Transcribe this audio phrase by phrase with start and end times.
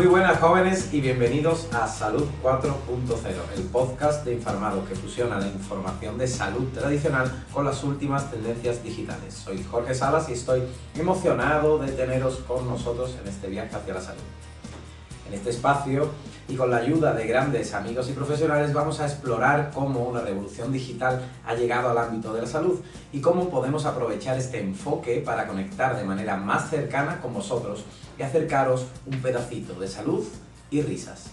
[0.00, 2.72] Muy buenas jóvenes y bienvenidos a Salud 4.0,
[3.54, 8.82] el podcast de Informado que fusiona la información de salud tradicional con las últimas tendencias
[8.82, 9.34] digitales.
[9.34, 10.62] Soy Jorge Salas y estoy
[10.94, 14.22] emocionado de teneros con nosotros en este viaje hacia la salud.
[15.30, 16.08] En este espacio
[16.48, 20.72] y con la ayuda de grandes amigos y profesionales vamos a explorar cómo una revolución
[20.72, 22.80] digital ha llegado al ámbito de la salud
[23.12, 27.84] y cómo podemos aprovechar este enfoque para conectar de manera más cercana con vosotros
[28.18, 30.24] y acercaros un pedacito de salud
[30.68, 31.26] y risas.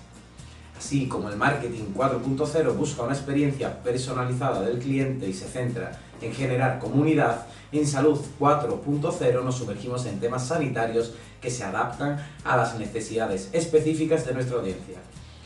[0.78, 6.34] Así como el marketing 4.0 busca una experiencia personalizada del cliente y se centra en
[6.34, 12.78] generar comunidad, en Salud 4.0 nos sumergimos en temas sanitarios que se adaptan a las
[12.78, 14.98] necesidades específicas de nuestra audiencia.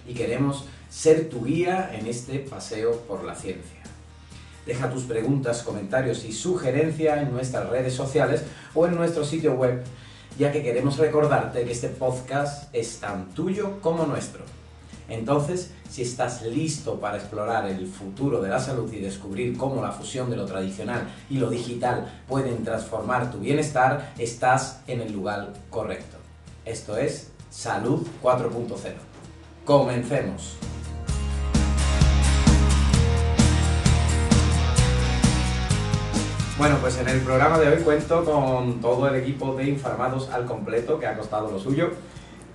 [0.08, 3.81] Y queremos ser tu guía en este paseo por la ciencia.
[4.66, 8.44] Deja tus preguntas, comentarios y sugerencias en nuestras redes sociales
[8.75, 9.84] o en nuestro sitio web,
[10.38, 14.44] ya que queremos recordarte que este podcast es tan tuyo como nuestro.
[15.09, 19.91] Entonces, si estás listo para explorar el futuro de la salud y descubrir cómo la
[19.91, 25.53] fusión de lo tradicional y lo digital pueden transformar tu bienestar, estás en el lugar
[25.69, 26.17] correcto.
[26.66, 28.94] Esto es Salud 4.0.
[29.66, 30.55] Comencemos.
[36.61, 40.45] Bueno, pues en el programa de hoy cuento con todo el equipo de informados al
[40.45, 41.89] completo que ha costado lo suyo.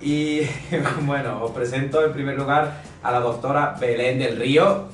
[0.01, 0.41] Y
[1.01, 4.85] bueno, os presento en primer lugar a la doctora Belén del Río.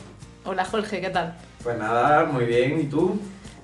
[0.45, 1.35] Hola Jorge, ¿qué tal?
[1.63, 3.19] Pues nada, muy bien, ¿y tú?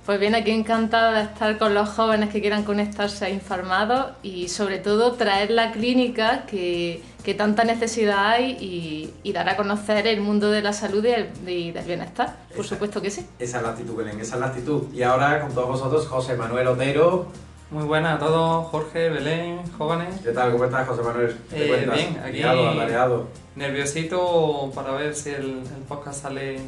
[0.05, 4.47] Pues bien, aquí encantada de estar con los jóvenes que quieran conectarse a informados y
[4.47, 10.07] sobre todo traer la clínica que, que tanta necesidad hay y, y, dar a conocer
[10.07, 12.37] el mundo de la salud y, el, y del bienestar.
[12.55, 13.27] Por Esa- supuesto que sí.
[13.37, 14.91] Esa es la actitud, Belén, esa es la actitud.
[14.93, 17.27] Y ahora con todos vosotros, José Manuel Otero.
[17.71, 20.15] Muy buenas a todos, Jorge, Belén, jóvenes.
[20.23, 20.51] ¿Qué tal?
[20.51, 21.37] ¿Cómo estás, José Manuel?
[21.51, 21.95] ¿Qué Eh, cuentas?
[21.95, 23.27] bien, aquí- Liado, atareado.
[23.55, 26.59] Nerviosito para ver si el, el podcast sale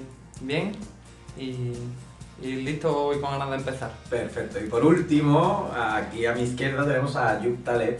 [0.41, 0.73] bien
[1.38, 1.73] y,
[2.44, 3.91] y listo y con ganas de empezar.
[4.11, 4.59] Perfecto.
[4.63, 8.00] Y por último, aquí a mi izquierda tenemos a Ayub Taleb.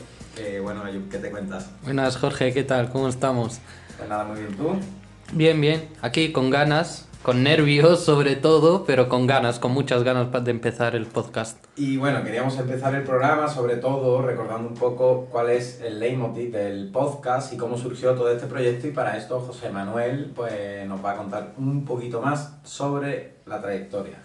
[0.62, 1.70] Bueno, Ayub, ¿qué te cuentas?
[1.84, 2.90] Buenas Jorge, ¿qué tal?
[2.90, 3.60] ¿Cómo estamos?
[3.98, 4.76] Pues nada, muy bien, ¿tú?
[5.34, 5.90] Bien, bien.
[6.04, 10.96] Aquí con ganas, con nervios sobre todo, pero con ganas, con muchas ganas de empezar
[10.96, 11.64] el podcast.
[11.76, 16.52] Y bueno, queríamos empezar el programa sobre todo recordando un poco cuál es el leitmotiv
[16.52, 21.04] del podcast y cómo surgió todo este proyecto y para esto José Manuel pues nos
[21.04, 24.18] va a contar un poquito más sobre la trayectoria.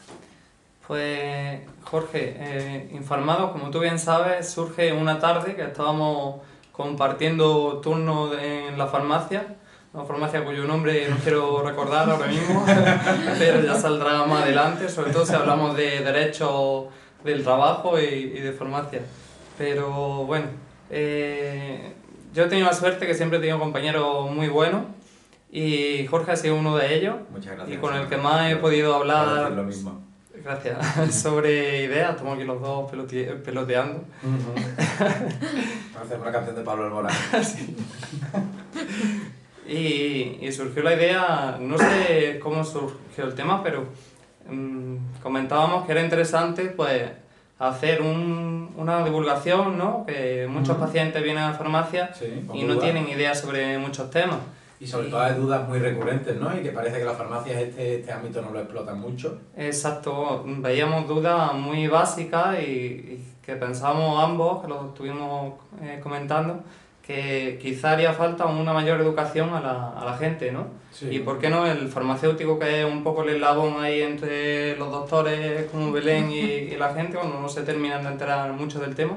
[0.87, 6.37] Pues Jorge, eh, informados, como tú bien sabes, surge una tarde que estábamos
[6.71, 9.57] compartiendo turno en la farmacia,
[9.97, 12.65] una farmacia cuyo nombre no quiero recordar ahora mismo,
[13.39, 16.85] pero ya saldrá más adelante, sobre todo si hablamos de derechos
[17.25, 19.01] del trabajo y, y de farmacia.
[19.57, 20.47] Pero bueno,
[20.91, 21.95] eh,
[22.35, 24.83] yo he tenido la suerte que siempre he tenido compañeros muy buenos
[25.51, 27.79] y Jorge ha sido uno de ellos Muchas gracias.
[27.79, 30.03] y con el que más he podido hablar lo mismo.
[30.45, 30.77] Gracias.
[31.23, 34.05] Sobre ideas, estamos aquí los dos pelote- peloteando.
[34.99, 37.17] Para hacer una canción de Pablo Alborán.
[39.69, 43.85] Y, y surgió la idea, no sé cómo surgió el tema, pero
[44.49, 47.03] mm, comentábamos que era interesante pues
[47.59, 50.05] hacer un- una divulgación, ¿no?
[50.07, 50.85] Que muchos Ujú.
[50.87, 52.85] pacientes vienen a la farmacia Sí, y no duda.
[52.85, 54.39] tienen idea sobre muchos temas.
[54.79, 56.55] Y sobre todo hay dudas muy recurrentes, ¿no?
[56.55, 59.41] Y que parece que las farmacias este, este ámbito no lo explotan mucho.
[59.57, 66.61] Exacto, veíamos dudas muy básicas y, y que pensábamos ambos, que lo estuvimos eh, comentando,
[67.07, 70.67] que quizá haría falta una mayor educación a la, a la gente, ¿no?
[70.91, 71.09] Sí.
[71.11, 74.91] Y por qué no el farmacéutico, que es un poco el eslabón ahí entre los
[74.91, 78.95] doctores como Belén y, y la gente, cuando no se terminan de enterar mucho del
[78.97, 79.15] tema,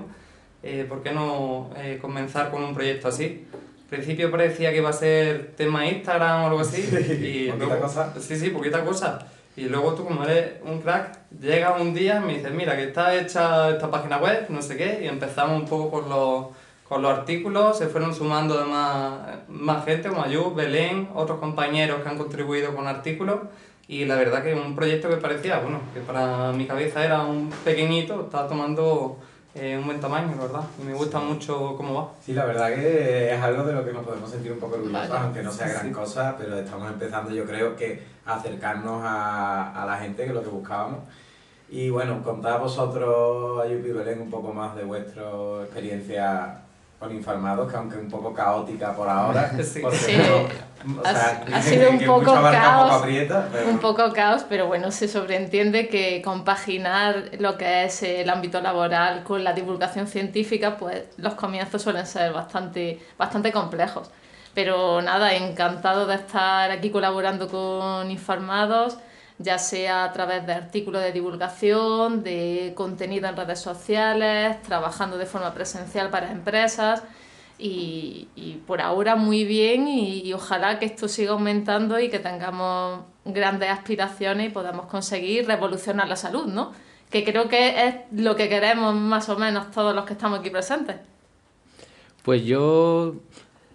[0.62, 3.48] eh, ¿por qué no eh, comenzar con un proyecto así?
[3.84, 6.82] Al principio parecía que iba a ser tema Instagram o algo así.
[6.84, 8.14] y poquita luego- cosa.
[8.20, 9.18] Sí, sí, poquita cosa.
[9.56, 12.84] Y luego tú, como eres un crack, llegas un día y me dices, mira, que
[12.84, 16.46] está hecha esta página web, no sé qué, y empezamos un poco con los,
[16.90, 22.10] con los artículos, se fueron sumando además más gente, como Ayub, Belén, otros compañeros que
[22.10, 23.42] han contribuido con artículos,
[23.88, 27.52] y la verdad que un proyecto que parecía, bueno, que para mi cabeza era un
[27.64, 29.18] pequeñito, está tomando
[29.54, 32.10] eh, un buen tamaño, la verdad, y me gusta mucho cómo va.
[32.26, 35.10] Sí, la verdad que es algo de lo que nos podemos sentir un poco orgullosos,
[35.10, 35.24] Vaya.
[35.24, 39.86] aunque no sea gran cosa, pero estamos empezando yo creo que a acercarnos a, a
[39.86, 41.02] la gente, que es lo que buscábamos.
[41.70, 45.24] Y bueno, contad vosotros, Ayup y Belén, un poco más de vuestra
[45.64, 46.64] experiencia
[47.00, 49.80] con Informados, que aunque un poco caótica por ahora, Sí.
[49.82, 50.18] porque Sí.
[50.18, 54.14] no- o Ha- sea, ha dicen sido un poco caos, poco aprieta, pero- Un poco
[54.14, 59.54] caos, pero bueno, se sobreentiende que compaginar lo que es el ámbito laboral con la
[59.54, 64.10] divulgación científica, pues los comienzos suelen ser bastante, bastante complejos.
[64.54, 68.98] Pero nada, encantado de estar aquí colaborando con Informados,
[69.40, 75.26] ya sea a través de artículos de divulgación, de contenido en redes sociales, trabajando de
[75.26, 77.04] forma presencial para empresas.
[77.58, 83.02] Y, y por ahora muy bien y, ojalá que esto siga aumentando y que tengamos
[83.26, 86.72] grandes aspiraciones y podamos conseguir revolucionar la salud, ¿no?
[87.10, 90.50] Que creo que es lo que queremos más o menos todos los que estamos aquí
[90.50, 90.98] presentes.
[92.24, 93.16] Pues yo,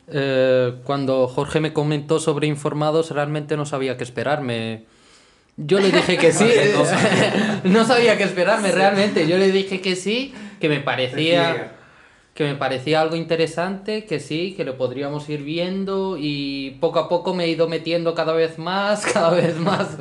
[0.08, 4.84] eh, cuando Jorge me comentó sobre informados, realmente no sabía qué esperarme.
[5.56, 6.48] Yo le dije que sí,
[7.64, 9.26] no sabía qué esperarme realmente.
[9.28, 11.74] Yo le dije que sí, que me parecía,
[12.34, 17.08] que me parecía algo interesante, que sí, que lo podríamos ir viendo y poco a
[17.08, 19.96] poco me he ido metiendo cada vez más, cada vez más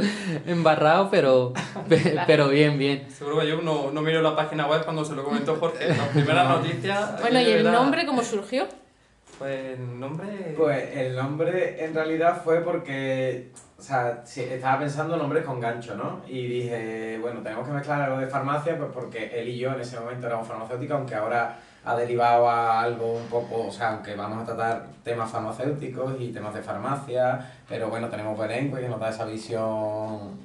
[0.48, 1.54] embarrado, pero,
[1.88, 3.06] pe- pero bien, bien.
[3.16, 5.88] Seguro que yo no, no miro la página web cuando se lo comentó Jorge.
[5.90, 7.22] Las primeras noticias.
[7.22, 8.66] Bueno, ¿y el era- nombre cómo surgió?
[9.38, 10.28] Pues el nombre.
[10.58, 13.50] Pues el nombre en realidad fue porque,
[13.84, 16.22] o sea, estaba pensando en nombres con gancho, ¿no?
[16.26, 19.82] Y dije, bueno, tenemos que mezclar algo de farmacia, pues porque él y yo en
[19.82, 24.16] ese momento éramos farmacéuticos, aunque ahora ha derivado a algo un poco, o sea, aunque
[24.16, 28.88] vamos a tratar temas farmacéuticos y temas de farmacia, pero bueno, tenemos Belén, pues, que
[28.88, 30.40] nos da esa visión,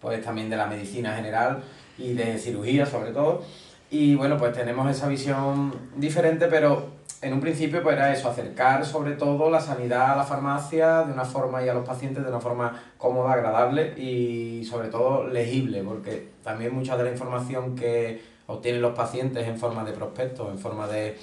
[0.00, 1.62] pues también de la medicina general
[1.96, 3.44] y de cirugía sobre todo.
[3.88, 6.88] Y bueno, pues tenemos esa visión diferente, pero
[7.22, 11.12] en un principio pues era eso, acercar sobre todo la sanidad a la farmacia de
[11.12, 15.82] una forma y a los pacientes de una forma cómoda, agradable y sobre todo legible,
[15.82, 20.58] porque también mucha de la información que obtienen los pacientes en forma de prospectos, en
[20.58, 21.16] forma de,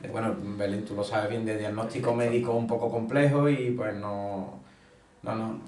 [0.00, 3.94] de, bueno, Belén, tú lo sabes bien, de diagnóstico médico un poco complejo y pues
[3.94, 4.60] no,
[5.22, 5.60] no, no,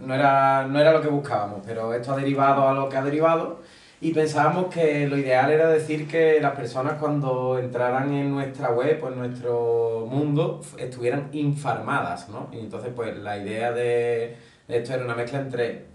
[0.00, 3.02] no era, no era lo que buscábamos, pero esto ha derivado a lo que ha
[3.02, 3.60] derivado
[4.00, 9.02] y pensábamos que lo ideal era decir que las personas cuando entraran en nuestra web
[9.02, 12.48] o en nuestro mundo estuvieran informadas, ¿no?
[12.52, 14.36] Y entonces pues la idea de,
[14.68, 15.86] esto era una mezcla entre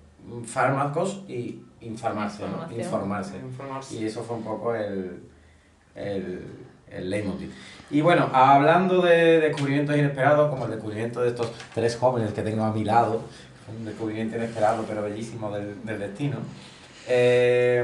[0.46, 2.76] fármacos y informarse, ¿no?
[2.76, 3.38] Informarse.
[3.38, 3.96] Informarse.
[3.96, 5.22] Y eso fue un poco el,
[5.94, 6.42] el,
[6.90, 7.52] el leitmotiv.
[7.92, 12.64] Y bueno, hablando de descubrimientos inesperados, como el descubrimiento de estos tres jóvenes que tengo
[12.64, 13.22] a mi lado,
[13.78, 16.38] un descubrimiento inesperado pero bellísimo del, del destino,
[17.14, 17.84] eh,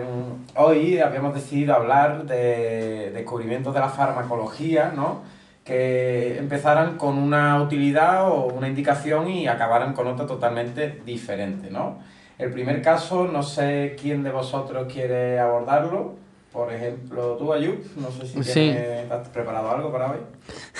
[0.55, 5.21] hoy habíamos decidido hablar de descubrimientos de la farmacología, ¿no?
[5.65, 11.97] que empezaran con una utilidad o una indicación y acabaran con otra totalmente diferente, ¿no?
[12.37, 16.13] El primer caso, no sé quién de vosotros quiere abordarlo.
[16.53, 18.51] Por ejemplo, tú, Ayub, no sé si Sí.
[18.53, 20.19] tienes, ¿has preparado algo para hoy.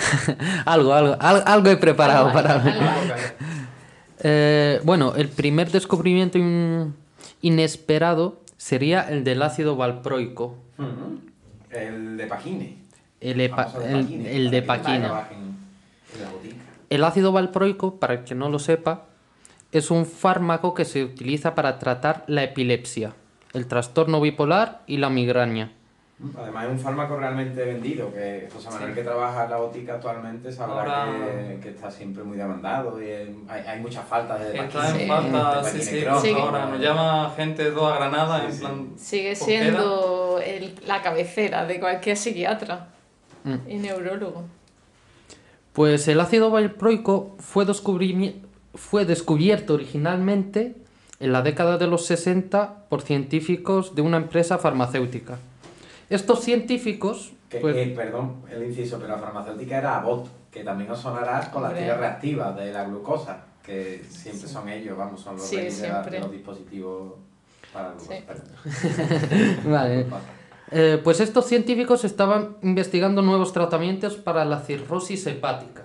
[0.64, 2.72] Algo, algo, al- algo he preparado Algo para hay.
[4.20, 6.92] Eh, bueno, el primer descubrimiento in-
[7.42, 10.56] inesperado sería el del ácido valproico.
[11.70, 12.78] El de Pagine.
[13.20, 15.24] El, el- Pagine, el de botica.
[16.90, 19.04] El ácido valproico, para el que no lo sepa,
[19.72, 23.12] es un fármaco que se utiliza para tratar la epilepsia,
[23.52, 25.72] el trastorno bipolar y la migraña.
[26.36, 30.50] Además es un fármaco realmente vendido, que José Manuel que trabaja en la botica actualmente
[30.50, 34.90] sabrá Ahora- que, que está siempre muy demandado y hay, hay muchas faltas de Está
[34.90, 35.06] en Sí.
[35.06, 36.02] falta, de sí, sí.
[36.02, 36.32] Cross, Sí.
[36.36, 38.58] Ahora nos llama gente de toda Granada Sí, en sí.
[38.60, 38.88] plan.
[38.96, 42.88] Sigue ¿Os siendo el- la cabecera de cualquier psiquiatra
[43.44, 43.54] Mm.
[43.70, 44.42] y neurólogo.
[45.72, 48.42] Pues el ácido valproico fue, descubrimi-
[48.74, 50.74] fue descubierto originalmente
[51.20, 55.38] en la década de los 60 por científicos de una empresa farmacéutica.
[56.10, 60.90] Estos científicos, Que, pues, que, perdón, el inciso, pero la farmacéutica era Abbott, que también
[60.90, 65.36] os sonará con las tiras reactivas de la glucosa, que siempre son ellos, vamos, son
[65.36, 67.14] los Sí, reyes de, los dispositivos
[67.72, 68.34] para glucosa.
[68.64, 69.58] Sí.
[69.68, 70.06] Vale,
[70.70, 75.84] Eh, pues estos científicos estaban investigando nuevos tratamientos para la cirrosis hepática.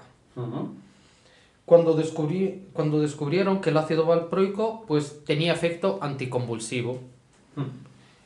[1.65, 6.99] Cuando, descubrí, cuando descubrieron que el ácido valproico pues, tenía efecto anticonvulsivo.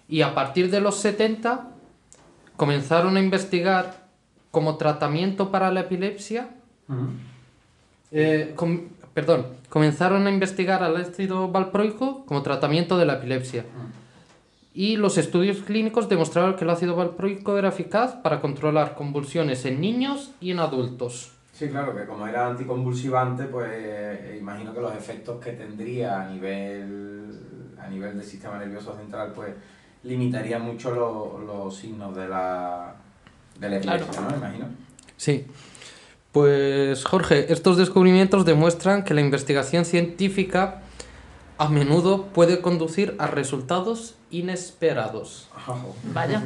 [0.09, 1.69] Y a partir de los 70
[2.57, 4.07] comenzaron a investigar
[4.51, 6.49] como tratamiento para la epilepsia.
[8.11, 13.65] Eh, com- perdón, comenzaron a investigar al ácido valproico como tratamiento de la epilepsia.
[14.73, 19.81] Y los estudios clínicos demostraron que el ácido valproico era eficaz para controlar convulsiones en
[19.81, 21.31] niños y en adultos.
[21.51, 26.29] Sí, claro, que como era anticonvulsivante, pues eh, imagino que los efectos que tendría a
[26.29, 27.39] nivel,
[27.81, 29.49] a nivel del sistema nervioso central, pues
[30.03, 32.95] limitarían mucho lo- los signos de la,
[33.59, 34.05] de la Claro.
[34.29, 34.35] ¿no?
[34.37, 34.65] Imagino.
[35.17, 35.45] Sí.
[36.31, 40.81] Pues Jorge, estos descubrimientos demuestran que la investigación científica
[41.57, 45.47] a menudo puede conducir a resultados inesperados.
[46.13, 46.43] Vaya.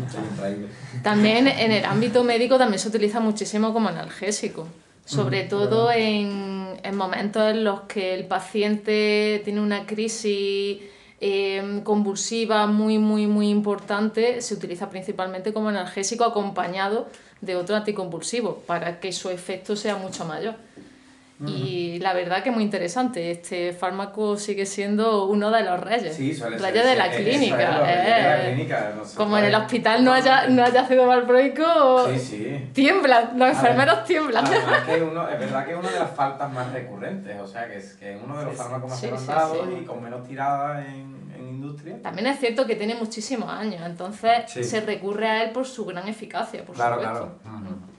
[1.04, 4.68] También en el ámbito médico también se utiliza muchísimo como analgésico,
[5.04, 10.78] sobre todo en, en momentos en los que el paciente tiene una crisis
[11.24, 17.08] eh, convulsiva muy, muy, muy importante, se utiliza principalmente como analgésico acompañado
[17.42, 20.56] de otro anticonvulsivo para que su efecto sea mucho mayor.
[21.48, 26.16] Y la verdad que es muy interesante, este fármaco sigue siendo uno de los reyes,
[26.16, 26.74] Sí, suele ser.
[26.74, 27.72] de la es, clínica.
[27.72, 28.54] los reyes de la eh.
[28.54, 32.70] clínica, no Como en el hospital no haya, no haya ácido valproico, Sí, sí.
[32.74, 34.46] tiemblan, los A enfermeros ver, tiemblan.
[34.86, 37.78] Que uno, es verdad que es una de las faltas más recurrentes, o sea que
[37.78, 41.48] es que es uno de los fármacos más demandados y con menos tirada en, en
[41.48, 41.98] industria.
[42.04, 46.08] También es cierto que tiene muchísimos años, entonces se recurre a él por su gran
[46.08, 47.40] eficacia, por Claro, supuesto.
[47.42, 47.91] claro.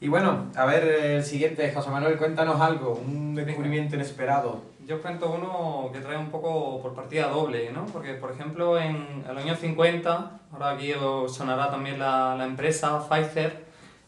[0.00, 4.62] Y bueno, a ver, el siguiente, José Manuel, cuéntanos algo, un descubrimiento inesperado.
[4.86, 7.84] Yo os cuento uno que trae un poco por partida doble, ¿no?
[7.86, 12.44] Porque, por ejemplo, en, en los años 50, ahora aquí os sonará también la, la
[12.44, 13.64] empresa Pfizer,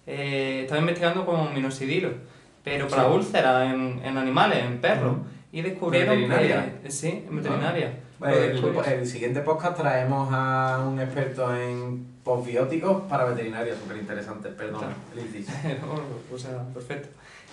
[0.07, 2.11] eh, estaba investigando con minoxidilo,
[2.65, 3.11] pero para Sí.
[3.11, 5.17] úlceras en, en animales, en perros.
[5.53, 6.79] Y descubrieron veterinaria?
[6.83, 6.91] que...
[6.91, 7.93] Sí, en veterinaria.
[8.21, 8.93] Pues, Lo el, descubrieron.
[9.01, 14.95] el siguiente podcast traemos a un experto en postbióticos para veterinarios, súper interesante, perdón, Claro.
[15.27, 15.53] inciso.
[16.35, 17.09] o sea, perfecto.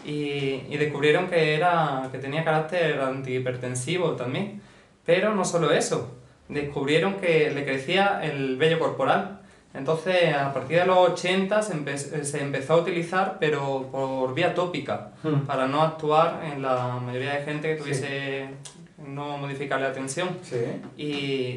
[0.06, 4.62] Y, y descubrieron que, era, que tenía carácter antihipertensivo también.
[5.06, 6.14] Pero no solo eso,
[6.48, 9.40] descubrieron que le crecía el vello corporal.
[9.74, 14.54] Entonces, a partir de los 80 se, empe- se empezó a utilizar, pero por vía
[14.54, 15.46] tópica, Hmm.
[15.48, 18.50] para no actuar en la mayoría de gente que tuviese
[18.98, 20.30] no modificar la tensión.
[20.42, 20.58] Sí.
[20.98, 21.06] Y,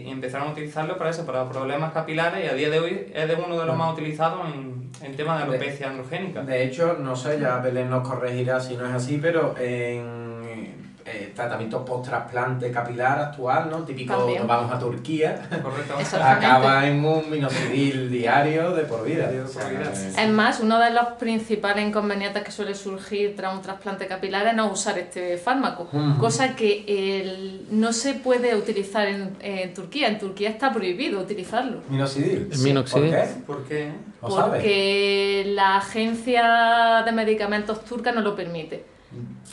[0.07, 3.29] y empezaron a utilizarlo para eso, para problemas capilares, y a día de hoy es
[3.29, 3.79] de uno de los Ah.
[3.79, 6.43] más utilizados en, en tema de alopecia androgénica.
[6.43, 11.33] De hecho, no sé, ya Belén nos corregirá si no es así, pero en eh,
[11.35, 13.79] tratamiento post-trasplante capilar actual, ¿no?
[13.85, 14.39] Típico, También.
[14.41, 15.49] nos vamos a Turquía,
[16.23, 19.29] acaba en un minoxidil diario de por vida.
[19.29, 19.93] Diario de por vida.
[20.23, 24.55] Es más, uno de los principales inconvenientes que suele surgir tras un trasplante capilar es
[24.55, 25.89] no usar este fármaco,
[26.19, 30.09] cosa que el- no se puede utilizar en, en Turquía.
[30.09, 31.81] En Turquía está prohibido utilizarlo.
[31.89, 32.49] Minoxidil.
[32.49, 33.29] ¿Por qué?
[33.47, 33.93] ¿Por qué?
[34.23, 34.51] ¿Lo sabes?
[34.53, 38.85] Porque la agencia de medicamentos turca no lo permite.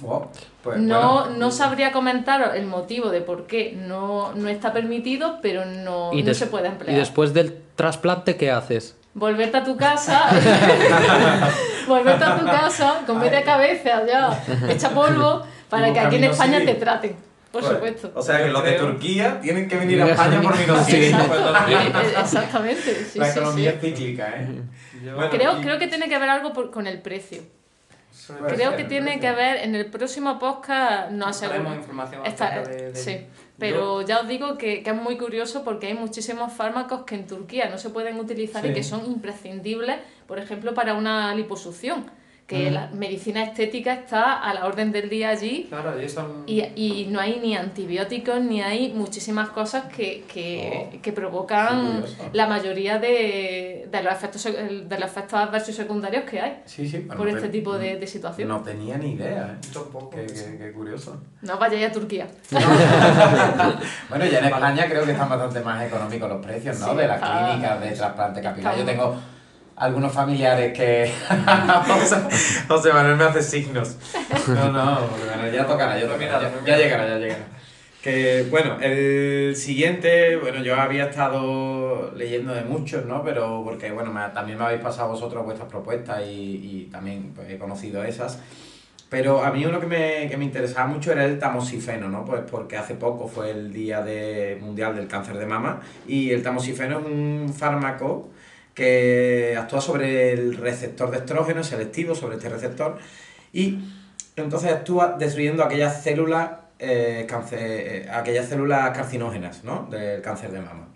[0.05, 0.27] Oh,
[0.63, 1.37] pues, no, bueno.
[1.37, 6.21] no sabría comentaros el motivo de por qué no, no está permitido, pero no, Y
[6.21, 6.99] no se puede Y emplear.
[6.99, 8.95] después del trasplante, ¿qué haces?
[9.15, 10.25] Volverte a tu casa,
[11.87, 16.25] volverte a tu casa con media cabeza ya hecha polvo para Y que aquí en
[16.25, 17.15] España te traten,
[17.51, 18.11] por Pues, supuesto.
[18.13, 21.15] O sea que los de Turquía tienen que venir a España por minoxidil.
[21.15, 23.77] Eh, Exactamente, sí, La sí, economía sí.
[23.77, 24.47] es cíclica, ¿eh?
[25.03, 27.41] Yo- Creo, y- creo que tiene que ver algo por- con el precio.
[28.17, 31.73] Sobre- Creo que tiene que ver, en el próximo podcast no aseguro.
[31.75, 33.25] información acerca de, de- sí,
[33.59, 37.27] pero ya os digo que, que es muy curioso porque hay muchísimos fármacos que en
[37.27, 39.97] Turquía no se pueden utilizar y que son imprescindibles,
[40.27, 42.05] por ejemplo, para una liposucción,
[42.47, 42.73] que Mm.
[42.73, 46.43] la medicina estética está a la orden del día allí Claro, y eso...
[46.47, 52.05] y, y no hay ni antibióticos ni hay muchísimas cosas que, que, Oh, que provocan
[52.31, 56.87] la mayoría de, de, los efectos, de los efectos adversos y secundarios que hay Sí,
[56.87, 56.99] sí.
[56.99, 58.47] por este te- tipo de, de situación.
[58.47, 59.67] No tenía ni idea, ¿eh?
[59.73, 60.45] Tampoco, Qué, sí.
[60.51, 61.21] qué- qué curioso.
[61.41, 62.27] No vayáis a Turquía.
[64.09, 66.91] Bueno, ya en España creo que están bastante más económicos los precios, ¿no?
[66.91, 68.77] Sí, de las clínicas de trasplante capilar.
[68.77, 69.15] Yo tengo
[69.77, 71.11] algunos familiares que...
[72.67, 73.97] José, Manuel me hace signos.
[74.47, 77.45] No, no, Manuel, ya tocará, ya tocará, ya, ya llegará, ya llegará.
[78.01, 83.23] Que, bueno, el siguiente, bueno, yo había estado leyendo de muchos, ¿no?
[83.23, 86.31] Pero porque, bueno, me- también me habéis pasado vosotros vuestras propuestas y,
[86.85, 88.39] y también pues, he conocido esas.
[89.09, 92.25] Pero a mí uno que me, que me interesaba mucho era el tamoxifeno, ¿no?
[92.25, 96.43] Pues porque hace poco fue el Día de, Mundial del Cáncer de Mama y el
[96.43, 98.29] tamoxifeno es un fármaco
[98.77, 102.99] que actúa sobre el receptor de estrógeno selectivo, sobre este receptor,
[103.51, 103.79] y
[104.35, 109.87] entonces actúa destruyendo aquellas células, eh, cáncer- eh, aquellas células carcinógenas, ¿no?
[109.89, 110.89] Del cáncer de mama.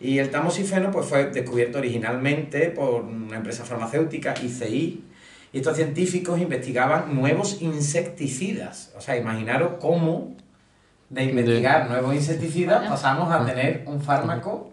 [0.00, 5.04] Y el tamoxifeno pues, fue descubierto originalmente por una empresa farmacéutica, ICI,
[5.52, 8.94] y estos científicos investigaban nuevos insecticidas.
[8.96, 10.34] O sea, imaginaros cómo
[11.10, 14.70] de investigar nuevos insecticidas pasamos a tener un fármaco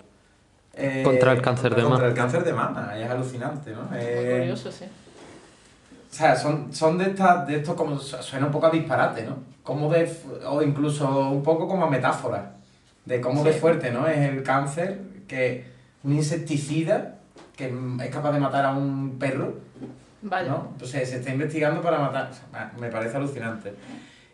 [0.77, 2.07] eh, Contra el cáncer de contra mama.
[2.07, 2.91] el cáncer de mama.
[2.97, 3.83] Es alucinante, ¿no?
[3.83, 4.85] Muy Eh, curioso, sí.
[4.85, 9.37] o sea, son, son de estas, de estos como suena un poco a disparate, ¿no?
[9.63, 10.09] Como de,
[10.47, 12.53] o incluso un poco como a metáfora,
[13.05, 13.59] de cómo de Sí.
[13.59, 14.07] fuerte, ¿no?
[14.07, 15.65] Es el cáncer, que
[16.03, 17.15] un insecticida
[17.55, 19.55] que es capaz de matar a un perro.
[20.21, 20.47] Vaya.
[20.49, 20.69] ¿no?
[20.73, 22.29] Entonces se está investigando para matar.
[22.31, 23.73] O sea, me parece alucinante.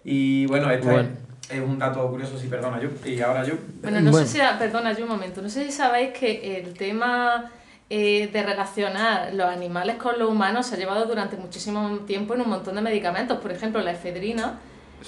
[0.03, 1.09] Y bueno, esto Bueno.
[1.53, 2.89] Es, un dato curioso, sí, perdona, yo.
[3.05, 3.53] Y ahora yo.
[3.81, 4.25] Bueno, no Bueno.
[4.27, 7.51] sé si, perdona yo un momento, no sé si sabéis que el tema
[7.89, 12.41] eh, de relacionar los animales con los humanos se ha llevado durante muchísimo tiempo en
[12.41, 13.37] un montón de medicamentos.
[13.39, 14.59] Por ejemplo, la efedrina,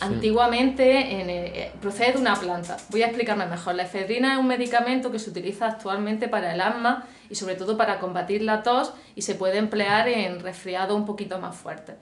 [0.02, 2.78] antiguamente en, eh, procede de una planta.
[2.90, 3.76] Voy a explicarme mejor.
[3.76, 7.78] La efedrina es un medicamento que se utiliza actualmente para el asma y sobre todo
[7.78, 11.96] para combatir la tos y se puede emplear en resfriados un poquito más fuertes.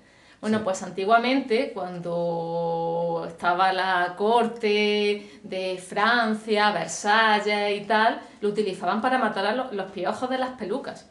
[0.43, 9.17] Bueno, pues antiguamente, cuando estaba la corte de Francia, Versalles y tal, lo utilizaban para
[9.19, 11.09] matar a lo- los piojos de las pelucas.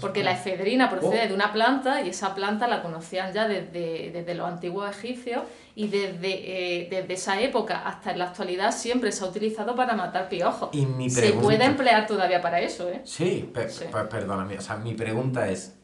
[0.00, 1.28] Porque la efedrina procede Oh.
[1.28, 5.42] de una planta y esa planta la conocían ya desde, desde los antiguos egipcios
[5.76, 9.94] y desde, eh, desde esa época hasta en la actualidad siempre se ha utilizado para
[9.94, 10.70] matar piojos.
[10.72, 13.02] Y mi se pregunta- puede emplear todavía para eso, ¿eh?
[13.04, 13.84] Sí, pe- Sí.
[13.84, 14.58] pe- perdóname.
[14.58, 15.76] O sea, mi pregunta es: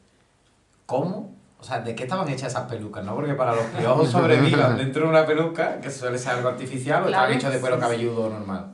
[0.85, 1.39] ¿cómo?
[1.61, 3.05] O sea, ¿de qué estaban hechas esas pelucas?
[3.05, 3.13] ¿No?
[3.13, 7.05] Porque para los piojos sobrevivan dentro de una peluca, que suele ser algo artificial, o
[7.05, 7.85] estaban Claro, hechos de cuero sí, sí.
[7.87, 8.71] cabelludo normal.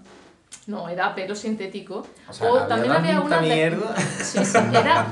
[0.68, 2.08] No, era pelo sintético.
[2.30, 3.78] O sea, o también había una de-.
[4.24, 5.06] Sí, sí, era,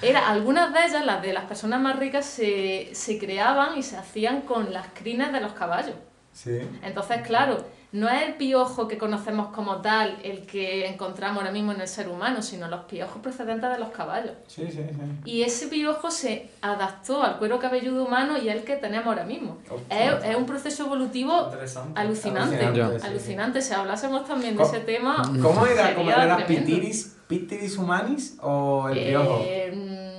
[0.00, 3.98] era, algunas de ellas, las de las personas más ricas, se, se creaban y se
[3.98, 5.96] hacían con las crines de los caballos.
[6.32, 6.60] Sí.
[6.82, 7.58] Entonces, claro,
[7.92, 11.88] no es el piojo que conocemos como tal el que encontramos ahora mismo en el
[11.88, 14.32] ser humano, sino los piojos procedentes de los caballos.
[14.46, 15.00] Sí, sí, sí.
[15.24, 19.24] Y ese piojo se adaptó al cuero cabelludo humano y es el que tenemos ahora
[19.24, 19.58] mismo.
[19.88, 21.50] Es, un proceso evolutivo
[21.94, 22.00] alucinante.
[22.00, 23.60] Alucinante, Alucinante.
[23.62, 23.74] sí, sí.
[23.74, 25.22] Si hablásemos también de ¿Cómo- ese tema.
[25.42, 25.88] ¿Cómo era?
[25.88, 26.46] sería ¿Cómo era?
[26.46, 29.42] ¿Pitiris, ¿Pitiris humanis o el piojo?
[29.46, 29.72] Eh,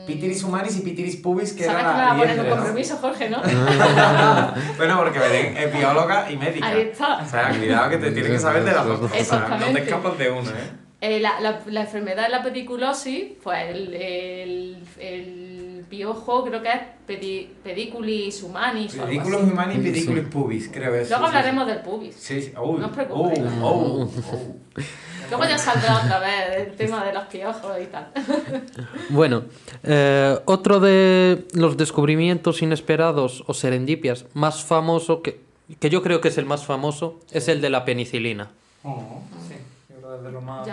[0.04, 2.40] mm, Pitiris humanis y Pitiris pubis, que Sabes era que me va la a poner
[2.40, 3.42] un compromiso, Jorge, ¿no?
[4.78, 6.68] bueno, porque Belén es bióloga y médica.
[6.68, 7.18] Ahí está.
[7.20, 9.50] O sea, cuidado que te tienes que saber de las dos cosas.
[9.60, 10.72] No te escapas de una, ¿eh?
[11.02, 16.70] Eh, la, la, la enfermedad de la pediculosis, pues el, el, el piojo creo que
[16.70, 19.18] es pedi- pediculis humanis así.
[19.18, 21.10] humanis y pediculus pubis, creo que es.
[21.10, 22.16] Luego hablaremos del pubis.
[22.16, 22.54] Sí, sí.
[22.62, 23.40] Uy, No os preocupéis.
[23.62, 24.56] oh, oh, oh.
[25.30, 28.12] Luego ya saldrá otra vez el tema de los piojos y tal.
[29.10, 29.44] Bueno,
[29.84, 35.42] eh, otro de los descubrimientos inesperados o serendipias más famoso, que,
[35.80, 38.50] que yo creo que es el más famoso, es el de la penicilina.
[38.84, 39.22] Oh.
[39.48, 39.56] Sí,
[39.90, 40.68] yo creo que es de lo más.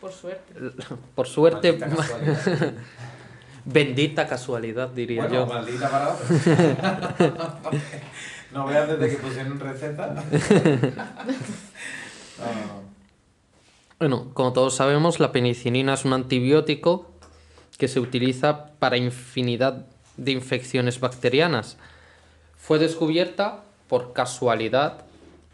[0.00, 0.54] Por suerte.
[1.14, 2.72] Por suerte, Maldita casualidad.
[3.64, 5.46] bendita casualidad, diría Bueno, yo.
[5.46, 6.16] maldita parada.
[8.52, 10.06] no veas desde que pusieron receta.
[10.08, 10.22] No,
[12.44, 12.93] no, no.
[13.98, 17.06] Bueno, como todos sabemos, la penicilina es un antibiótico
[17.78, 21.76] que se utiliza para infinidad de infecciones bacterianas.
[22.56, 25.04] Fue descubierta por casualidad,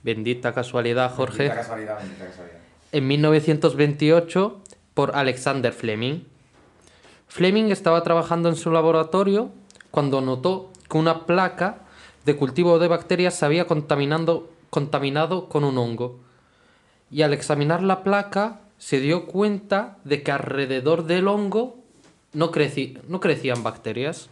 [0.03, 2.59] bendita casualidad, Jorge, Bendita casualidad, bendita casualidad.
[2.93, 4.61] en 1928
[4.95, 6.25] por Alexander Fleming.
[7.29, 9.51] Fleming estaba trabajando en su laboratorio
[9.91, 11.79] cuando notó que una placa
[12.25, 16.19] de cultivo de bacterias se había contaminando, contaminado con un hongo.
[17.11, 21.79] Y al examinar la placa se dio cuenta de que alrededor del hongo
[22.33, 22.51] no,
[23.09, 24.31] no crecían bacterias.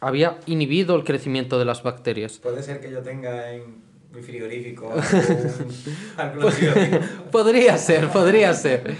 [0.00, 2.38] Había inhibido el crecimiento de las bacterias.
[2.38, 4.92] Puede ser que yo tenga en mi frigorífico
[6.16, 6.52] algún.
[7.32, 8.96] Podría ser, podría ser.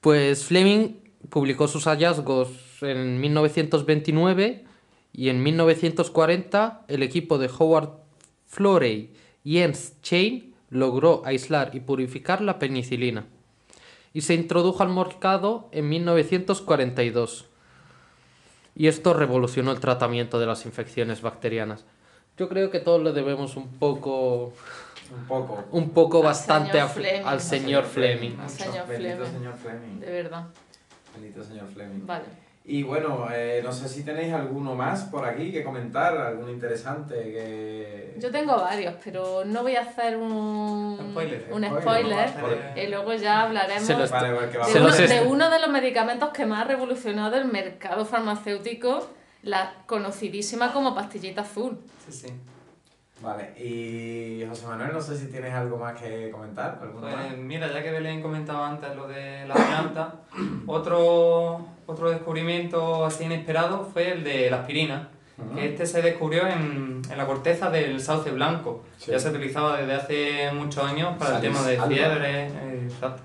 [0.00, 0.94] Pues Fleming
[1.28, 2.48] publicó sus hallazgos
[2.80, 4.64] en 1929
[5.12, 7.90] y en 1940 el equipo de Howard
[8.46, 9.12] Florey
[9.44, 13.24] y Ernst Chain logró aislar y purificar la penicilina
[14.14, 17.46] y se introdujo al mercado en 1942.
[18.74, 21.84] Y esto revolucionó el tratamiento de las infecciones bacterianas.
[22.38, 24.52] Yo creo que todos le debemos un poco
[25.14, 25.64] Un poco.
[25.72, 27.26] un poco Al bastante señor a- Fleming.
[27.26, 28.36] al señor Fleming.
[28.40, 29.32] Al señor Bendito Fleming.
[29.38, 30.00] señor Fleming.
[30.00, 30.46] De verdad.
[31.14, 32.06] Bendito señor Fleming.
[32.06, 32.24] Vale.
[32.64, 37.14] Y bueno, eh, no sé si tenéis alguno más por aquí que comentar, alguno interesante
[37.16, 38.14] que...
[38.18, 42.30] Yo tengo varios, pero no voy a hacer un Spoiler, un spoiler,
[42.76, 46.68] Y luego ya hablaremos Se de, uno, de uno de los medicamentos que más ha
[46.68, 49.08] revolucionado el mercado farmacéutico,
[49.42, 51.80] la conocidísima como pastillita azul.
[52.06, 52.28] Sí, sí.
[53.20, 57.36] Vale, y José Manuel, no sé si tienes algo más que comentar, Pues más.
[57.36, 60.14] mira, ya que Belén comentaba antes lo de la planta,
[60.66, 65.10] otro, otro descubrimiento así inesperado fue el de la aspirina.
[65.54, 68.84] Que Este se descubrió en, en la corteza del sauce blanco.
[68.98, 69.10] Sí.
[69.10, 71.88] Ya se utilizaba desde hace muchos años para el tema de alba.
[71.88, 73.22] fiebre eh, exacto.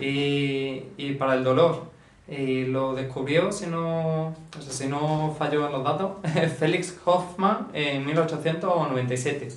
[0.00, 1.92] y, y para el dolor.
[2.26, 6.12] Y lo descubrió, si no, o sea, si no falló en los datos,
[6.58, 9.48] Felix Hoffman en 1897.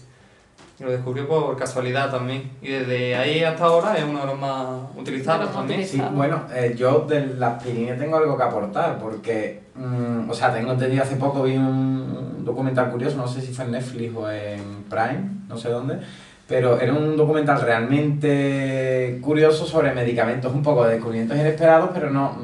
[0.79, 2.51] Y lo descubrió por casualidad también.
[2.61, 5.85] Y desde ahí hasta ahora es uno de los más utilizados también.
[5.85, 10.53] Sí, bueno, eh, yo de la aspirina tengo algo que aportar porque, mm, o sea,
[10.53, 14.29] tengo entendido hace poco vi un documental curioso, no sé si fue en Netflix o
[14.29, 15.99] en Prime, no sé dónde,
[16.47, 22.37] pero era un documental realmente curioso sobre medicamentos, un poco de descubrimientos inesperados, pero no,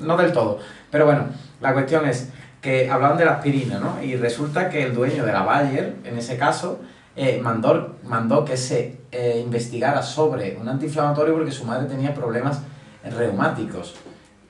[0.00, 0.58] no del todo.
[0.90, 1.26] Pero bueno,
[1.60, 4.02] la cuestión es que hablaban de la aspirina, ¿no?
[4.02, 6.80] Y resulta que el dueño de la Bayer, en ese caso,
[7.20, 12.60] eh, mandó, mandó que se eh, investigara sobre un antiinflamatorio porque su madre tenía problemas
[13.02, 13.96] reumáticos.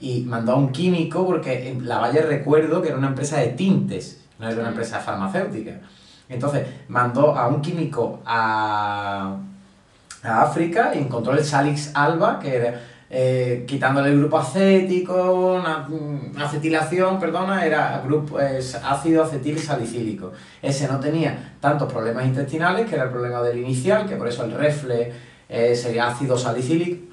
[0.01, 3.49] Y mandó a un químico porque en la Bayer recuerdo que era una empresa de
[3.49, 5.81] tintes, no era una empresa farmacéutica.
[6.29, 9.39] Entonces mandó a un químico a,
[10.23, 15.89] a África y encontró el Salix alba, que era eh, quitándole el grupo acético, una,
[16.45, 20.33] acetilación, perdona, era grupo, es ácido acetil salicílico.
[20.61, 24.45] Ese no tenía tantos problemas intestinales, que era el problema del inicial, que por eso
[24.45, 25.13] el refle
[25.49, 27.07] eh, sería ácido salicílico.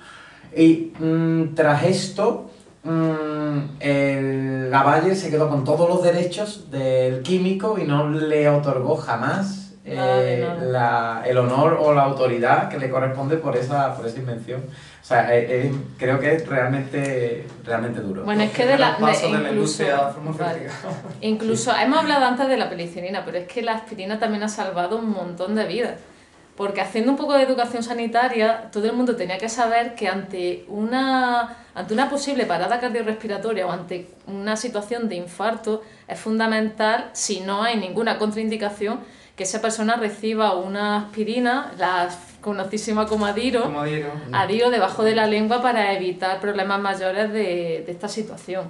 [0.56, 2.50] Y mm, tras esto,
[2.84, 8.50] mm, el, la Bayer se quedó con todos los derechos del químico y no le
[8.50, 10.64] otorgó jamás eh, Nada de nada.
[10.64, 14.62] la- el honor o la autoridad que le corresponde por esa, por esa invención.
[15.02, 18.24] O sea, eh, eh, creo que es realmente, realmente duro.
[18.24, 19.84] Bueno, es que de la, de- de la incluso,
[20.40, 20.68] vale.
[21.22, 24.98] incluso hemos hablado antes de la penicilina, pero es que la aspirina también ha salvado
[24.98, 25.94] un montón de vidas.
[26.58, 30.64] Porque haciendo un poco de educación sanitaria, todo el mundo tenía que saber que ante
[30.70, 37.42] una, ante una posible parada cardiorrespiratoria o ante una situación de infarto, es fundamental, si
[37.42, 39.02] no hay ninguna contraindicación,
[39.36, 42.10] que esa persona reciba una aspirina, la
[42.42, 44.10] conocísima como Adiro, Como digo.
[44.32, 48.66] Adiro debajo de la lengua para evitar problemas mayores de, de esta situación.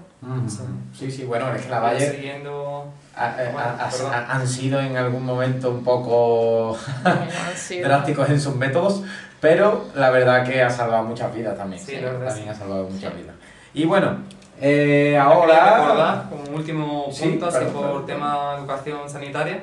[0.97, 2.85] Sí, sí, bueno, es que la Bayer Siguiendo.
[3.15, 6.77] ha- ha- Bueno, ha- ha- han sido en algún momento un poco
[7.83, 9.03] drásticos en sus métodos,
[9.41, 11.81] pero la verdad que ha salvado muchas vidas también.
[11.83, 12.51] Sí, la verdad También sí.
[12.51, 13.21] ha salvado muchas Sí.
[13.21, 13.35] vidas.
[13.73, 14.17] Y bueno,
[14.61, 15.77] eh, ahora...
[15.81, 19.61] recordar, como último Sí, punto, así claro, por tema de educación sanitaria,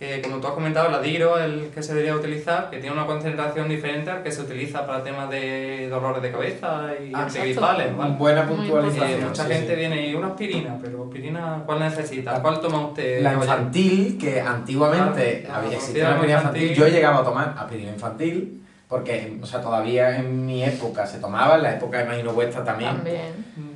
[0.00, 3.04] que como tú has comentado, el adiro, el que se debería utilizar, que tiene una
[3.04, 7.94] concentración diferente al que se utiliza para temas de dolores de cabeza y Ah, antigripales,
[7.94, 8.14] ¿vale?
[8.16, 9.20] Buena puntualización.
[9.20, 9.76] Eh, mucha sí, gente sí.
[9.76, 12.40] viene y una aspirina, pero aspirina, ¿cuál necesita?
[12.40, 13.22] ¿Cuál toma usted?
[13.22, 16.74] La infantil, que antiguamente Claro, había la una conocida aspirina infantil, infantil.
[16.74, 21.56] yo llegaba a tomar aspirina infantil, porque, o sea, todavía en mi época se tomaba,
[21.56, 22.96] en la época, imagino, vuestra también.
[22.96, 23.69] También.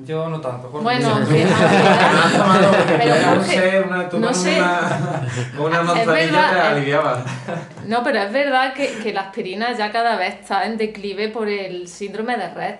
[0.00, 0.68] Mm, Yo no tanto.
[0.68, 0.82] Jorge.
[0.84, 1.44] Bueno, Sí.
[2.98, 4.58] Pero, no Jorge, sé, una, no con sé.
[4.58, 5.26] una,
[5.58, 7.24] una Es manzanilla verdad, te aliviaba.
[7.86, 11.48] No, pero es verdad que, que la aspirina ya cada vez está en declive por
[11.48, 12.74] el síndrome de Red.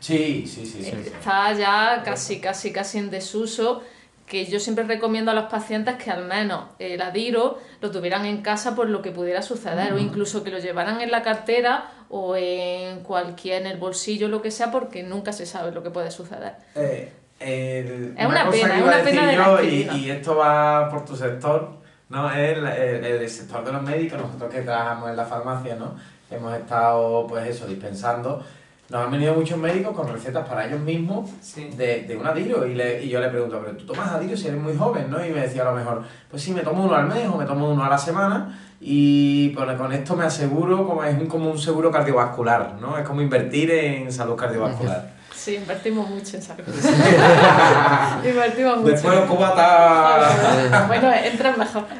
[0.00, 0.90] Sí, sí, sí, sí.
[0.90, 0.96] sí.
[1.06, 3.82] Está ya casi, casi, casi en desuso.
[4.26, 8.40] Que yo siempre recomiendo a los pacientes que al menos el adiro lo tuvieran en
[8.40, 11.84] casa por lo que pudiera suceder, o incluso que lo llevaran en la cartera
[12.16, 15.90] o en cualquier, en el bolsillo, lo que sea, porque nunca se sabe lo que
[15.90, 16.52] puede suceder.
[16.76, 21.04] Eh, el- Es una pena, es una pena de yo, y, y esto va por
[21.04, 21.70] tu sector,
[22.10, 22.30] ¿no?
[22.30, 25.96] Es el, el- el sector de los médicos, nosotros que trabajamos en la farmacia, ¿no?
[26.30, 28.44] Hemos estado, pues eso, dispensando.
[28.90, 31.70] Nos han venido muchos médicos con recetas para ellos mismos Sí.
[31.76, 34.48] de, de un adiro y, le, y yo le pregunto, pero tú tomas adiro si
[34.48, 35.24] eres muy joven, ¿no?
[35.24, 37.46] Y me decía a lo mejor, pues sí, me tomo uno al mes o me
[37.46, 41.50] tomo uno a la semana y pues, con esto me aseguro como es un, como
[41.50, 42.98] un seguro cardiovascular, ¿no?
[42.98, 45.14] Es como invertir en salud cardiovascular.
[45.34, 46.64] Sí, invertimos mucho en salud.
[48.24, 48.90] invertimos mucho.
[48.92, 50.86] Después los cubatas...
[50.88, 51.84] bueno, entran mejor.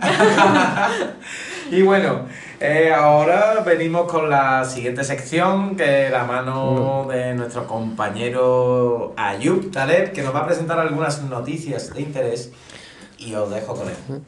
[1.70, 2.26] Y bueno,
[2.64, 9.70] eh, ahora venimos con la siguiente sección, que es la mano de nuestro compañero Ayub
[9.70, 12.52] Taleb, que nos va a presentar algunas noticias de interés
[13.18, 13.96] y os dejo con él.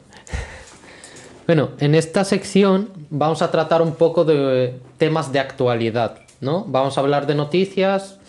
[1.47, 6.65] Bueno, en esta sección vamos a tratar un poco de temas de actualidad, ¿no?
[6.65, 8.19] Vamos a hablar de noticias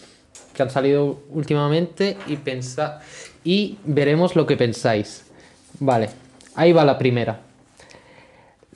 [0.55, 3.01] que han salido últimamente y pensa
[3.43, 5.25] y veremos lo que pensáis.
[5.81, 6.11] Vale,
[6.55, 7.48] ahí va la primera.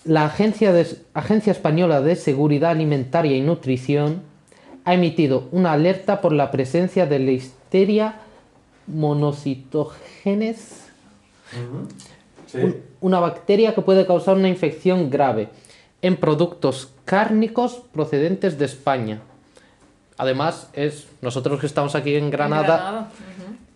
[0.04, 4.22] La Agencia, de- Agencia Española de Seguridad Alimentaria y Nutrición
[4.84, 8.16] ha emitido una alerta por la presencia de Listeria
[8.88, 10.78] monocitógenes
[12.54, 15.48] un- una bacteria que puede causar una infección grave
[16.02, 19.20] en productos cárnicos procedentes de España.
[20.18, 23.10] Además, es nosotros que estamos aquí en Granada,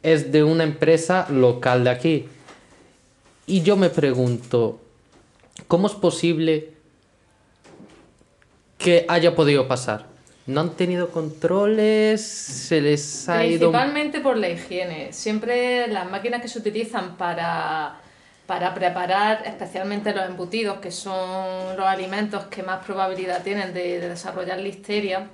[0.02, 2.28] es de una empresa local de aquí.
[3.46, 4.80] Y yo me pregunto,
[5.68, 6.72] ¿cómo es posible
[8.78, 10.06] que haya podido pasar?
[10.46, 12.22] ¿No han tenido controles?
[12.24, 13.70] ¿Se les ha ido...?
[13.70, 15.12] Principalmente por la higiene.
[15.12, 18.00] Siempre las máquinas que se utilizan para,
[18.46, 24.08] para preparar especialmente los embutidos, que son los alimentos que más probabilidad tienen de, de
[24.08, 25.28] desarrollar listeria,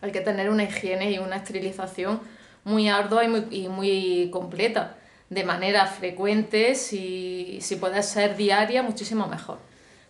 [0.00, 2.20] hay que tener una higiene y una esterilización
[2.64, 4.96] muy ardua y muy, y muy completa,
[5.34, 9.58] de manera frecuente, si, si puede ser diaria, muchísimo mejor.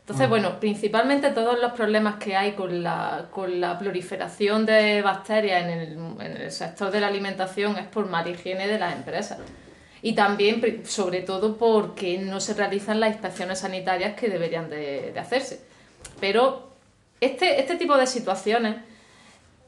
[0.01, 5.65] Entonces, bueno, principalmente todos los problemas que hay con la, con la proliferación de bacterias
[5.65, 9.39] en el, en el sector de la alimentación es por mala higiene de las empresas.
[10.03, 15.19] Y también, sobre todo, porque no se realizan las inspecciones sanitarias que deberían de, de
[15.19, 15.65] hacerse.
[16.21, 16.69] Pero
[17.19, 18.77] este, este tipo de situaciones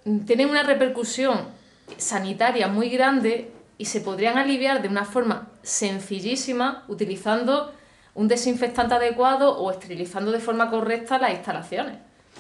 [0.05, 1.49] mm, tienen una repercusión
[1.97, 7.73] sanitaria muy grande y se podrían aliviar de una forma sencillísima utilizando
[8.15, 11.99] un desinfectante adecuado o esterilizando de forma correcta las instalaciones.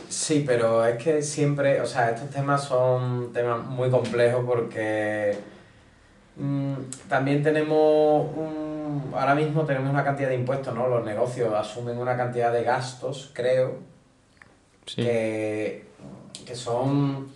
[0.08, 5.36] Sí, pero es que siempre, o sea, estos temas son temas muy complejos porque
[6.36, 6.74] mm,
[7.08, 10.86] también tenemos un, ahora mismo tenemos una cantidad de impuestos, ¿no?
[10.88, 13.78] Los negocios asumen una cantidad de gastos, creo,
[14.84, 15.86] que,
[16.46, 17.28] que son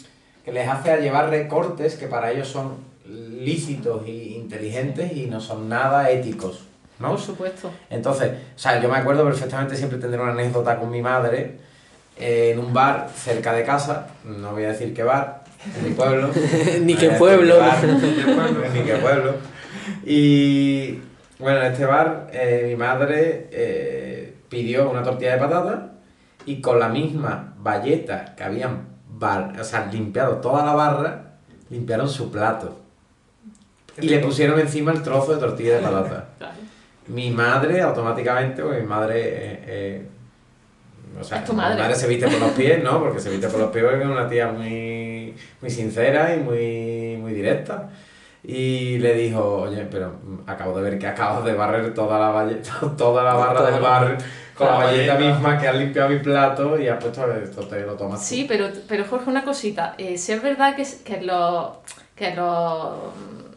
[0.44, 5.40] que les hace a llevar recortes que para ellos son lícitos e inteligentes y no
[5.40, 6.64] son nada éticos,
[6.98, 7.10] ¿no?
[7.10, 7.70] Por supuesto.
[7.88, 11.58] Entonces, o sea, yo me acuerdo perfectamente, siempre tendré una anécdota con mi madre
[12.18, 15.42] eh, en un bar cerca de casa, no voy a decir qué bar,
[15.76, 16.30] en mi pueblo.
[16.82, 17.58] Ni qué pueblo.
[17.58, 19.34] bar, ni qué pueblo, ni qué pueblo.
[20.04, 20.98] Y
[21.38, 25.92] bueno, en este bar eh, mi madre eh, pidió una tortilla de patata
[26.46, 31.34] y con la misma valleta que habían bar, o sea, limpiado toda la barra,
[31.68, 32.78] limpiaron su plato.
[34.00, 36.28] Y le pusieron encima el trozo de tortilla de patata.
[37.08, 40.06] Mi madre automáticamente, porque mi madre, eh, eh,
[41.20, 41.74] o sea, Es tu madre.
[41.74, 43.00] mi madre se viste por los pies, ¿no?
[43.00, 47.16] Porque se viste por los pies porque es una tía muy, muy sincera y muy,
[47.20, 47.88] muy directa.
[48.44, 50.12] Y le dijo, oye, pero
[50.46, 52.62] acabo de ver que acabas de barrer toda la, valle-
[52.96, 54.16] toda la barra del bar
[54.54, 57.80] con la la valleta misma que has limpiado mi plato y has puesto esto, te
[57.80, 58.26] lo tomas tú".
[58.26, 59.94] Sí, pero, pero Jorge, una cosita.
[59.98, 61.70] Eh, sí es verdad que, que, los,
[62.14, 62.88] que, los,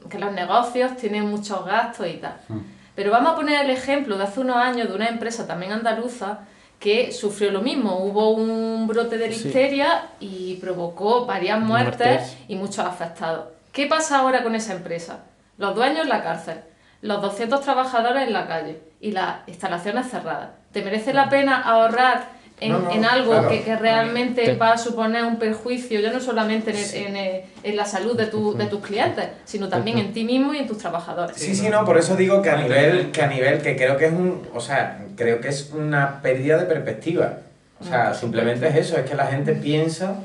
[0.09, 2.37] que los negocios tienen muchos gastos y tal.
[2.49, 2.59] Mm.
[2.95, 6.39] Pero vamos a poner el ejemplo de hace unos años de una empresa también andaluza
[6.79, 7.97] que sufrió lo mismo.
[8.03, 9.45] Hubo un brote de Sí.
[9.45, 12.37] listeria y provocó varias muertes, Muertes.
[12.47, 13.45] y muchos afectados.
[13.71, 15.19] ¿Qué pasa ahora con esa empresa?
[15.57, 16.59] Los dueños en la cárcel,
[17.01, 20.49] los 200 trabajadores en la calle y las instalaciones cerradas.
[20.71, 22.27] ¿Te merece la pena ahorrar
[22.59, 23.49] en, No, no, en algo claro.
[23.49, 27.15] que, que realmente Te- va a suponer un perjuicio, ya no solamente en, el- en,
[27.15, 30.57] el- en la salud de, tu- de tus clientes, sino también en ti mismo y
[30.59, 31.35] en tus trabajadores?
[31.37, 34.05] Sí, sí, no, por eso digo que a nivel, que a nivel, que creo que
[34.05, 37.39] es un, o sea, creo que es una pérdida de perspectiva.
[37.81, 40.15] O sea, simplemente es eso, es que la gente piensa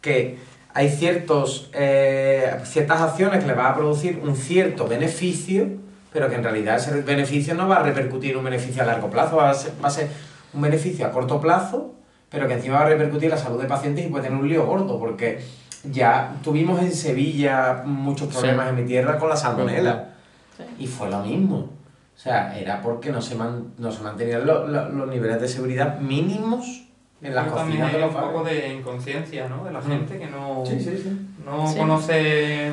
[0.00, 0.38] que
[0.72, 5.66] hay ciertos, eh, ciertas acciones que le van a producir un cierto beneficio,
[6.12, 9.10] pero que en realidad ese beneficio no va a repercutir en un beneficio a largo
[9.10, 10.08] plazo, va a ser, va a ser
[10.52, 11.94] un beneficio a corto plazo,
[12.28, 14.48] pero que encima va a repercutir en la salud de pacientes y puede tener un
[14.48, 15.40] lío gordo, porque
[15.84, 20.10] ya tuvimos en Sevilla muchos problemas en mi tierra con la salmonela.
[20.56, 20.64] Sí.
[20.80, 21.56] Y fue lo mismo.
[21.56, 25.48] O sea, era porque no se, man- no se mantenían lo- lo- los niveles de
[25.48, 26.84] seguridad mínimos
[27.22, 29.64] en las también cocinas de hay los un poco de inconsciencia ¿no?
[29.64, 31.18] de la gente que no, Sí, sí, sí.
[31.44, 31.78] no Sí.
[31.78, 32.72] conoce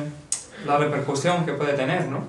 [0.66, 2.20] la repercusión que puede tener, ¿no?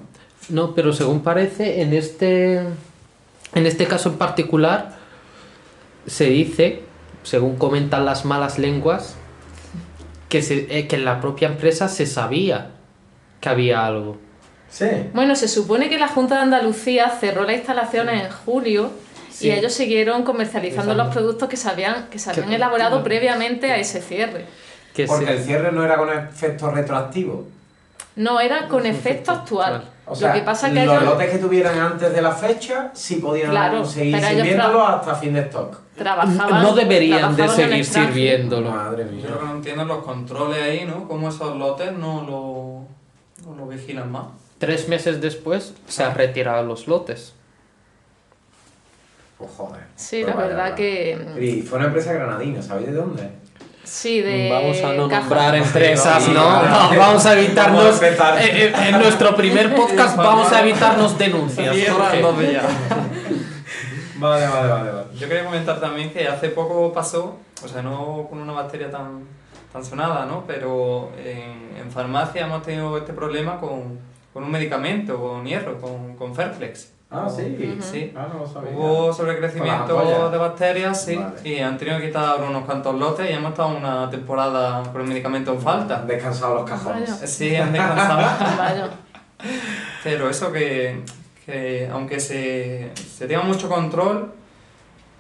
[0.50, 4.98] No, pero según parece, en este, en este caso en particular,
[6.06, 6.84] se dice,
[7.24, 9.16] según comentan las malas lenguas,
[10.30, 12.72] que, se, eh, que en la propia empresa se sabía
[13.42, 14.18] que había algo.
[14.70, 14.86] Sí.
[15.14, 18.92] Bueno, se supone que la Junta de Andalucía cerró las instalaciones en julio
[19.32, 19.48] Sí.
[19.48, 21.04] y ellos siguieron comercializando Exacto.
[21.06, 24.46] los productos que se habían, que se habían elaborado previamente a ese cierre.
[24.94, 27.48] Que Porque el cierre no era con efecto retroactivo.
[28.16, 29.76] No, era con Con efecto efecto actual.
[29.76, 29.94] actual.
[30.10, 32.32] O sea, Lo que pasa es que los ellos lotes que tuvieran antes de la
[32.32, 35.78] fecha sí podían Claro, seguir sirviéndolo hasta fin de stock.
[35.96, 36.64] trabajaban.
[36.64, 38.72] no deberían de trabajaban seguir sirviéndolo.
[38.72, 39.26] Madre Yo mía.
[39.40, 41.08] que no entiendo los controles ahí, ¿no?
[41.08, 44.26] Cómo esos lotes no lo, no lo vigilan más.
[44.58, 47.34] Tres meses después se han retirado los lotes.
[49.38, 49.82] Pues joder.
[49.96, 53.30] Sí, la verdad que Y fue una empresa granadina, ¿sabéis de dónde?
[53.90, 56.44] Sí, de Vamos a no nombrar empresas, ¿no?
[56.98, 57.84] vamos a evitarnos.
[57.84, 58.42] Vamos a empezar.
[58.42, 61.76] eh, eh, en nuestro primer podcast vamos a evitarnos denuncias.
[64.20, 65.06] Vale, vale, vale, vale.
[65.18, 69.24] Yo quería comentar también que hace poco pasó, o sea, no con una bacteria tan,
[69.72, 70.44] tan sonada, ¿no?
[70.46, 73.98] Pero en, en farmacia hemos tenido este problema con,
[74.34, 76.90] con un medicamento, con hierro, con, con Ferflex.
[77.12, 77.74] Ah, sí.
[77.74, 77.82] Ujú.
[77.82, 78.14] Sí.
[78.16, 78.70] Ah, no lo sabía.
[78.72, 81.36] Hubo sobrecrecimiento de bacterias, sí, Vale.
[81.44, 85.08] y han tenido que quitar unos cuantos lotes y hemos estado una temporada con el
[85.08, 86.02] medicamento en falta.
[86.02, 87.10] Han descansado los cajones.
[87.10, 87.28] Vaya.
[87.28, 88.90] Sí, han descansado.
[90.04, 91.02] Pero eso que,
[91.46, 94.32] que aunque se, se tenga mucho control,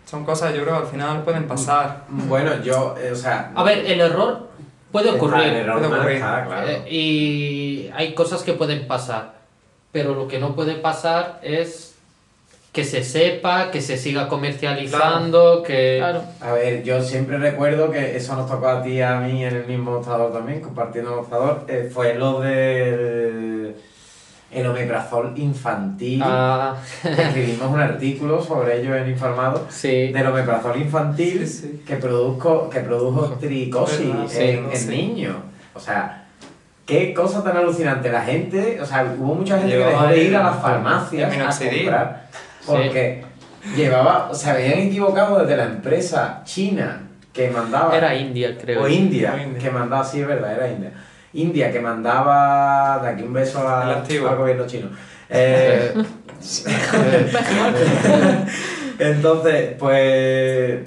[0.05, 2.03] son cosas yo creo que al final pueden pasar.
[2.09, 3.51] Bueno, yo, eh, o sea...
[3.55, 4.49] A ver, el error
[4.91, 5.43] puede ocurrir.
[5.43, 6.15] El error puede ocurrir.
[6.17, 6.67] está, claro.
[6.67, 9.38] eh, y hay cosas que pueden pasar.
[9.91, 11.95] Pero lo que no puede pasar es
[12.71, 15.95] que se sepa, que se siga comercializando, que...
[15.97, 16.21] Claro.
[16.39, 19.55] A ver, yo siempre recuerdo que eso nos tocó a ti y a mí en
[19.55, 23.75] el mismo mostrador también, compartiendo el mostrador, eh, fue lo del
[24.51, 26.21] el omeprazol infantil.
[26.23, 29.67] Ah, Escribimos un artículo sobre ello en Informado.
[29.69, 30.11] sí.
[30.11, 31.83] Del omeprazol infantil Sí, sí.
[31.85, 35.35] que, produzco, que produjo tricosis sí, en, en niños.
[35.75, 36.25] O sea,
[36.89, 38.11] qué cosa tan alucinante.
[38.11, 41.69] La gente, o sea, hubo mucha gente que dejó de ir a las farmacias a
[41.69, 42.23] comprar
[42.65, 43.23] porque
[43.75, 48.83] llevaba, se habían equivocado desde la empresa china que mandaba Era India, creo.
[48.83, 49.59] o India, O India.
[49.61, 50.91] que mandaba, sí es verdad, era India.
[51.33, 54.03] India que mandaba, de aquí un beso a- al
[54.37, 54.89] gobierno chino.
[55.31, 55.93] Eh,
[58.99, 60.79] entonces, pues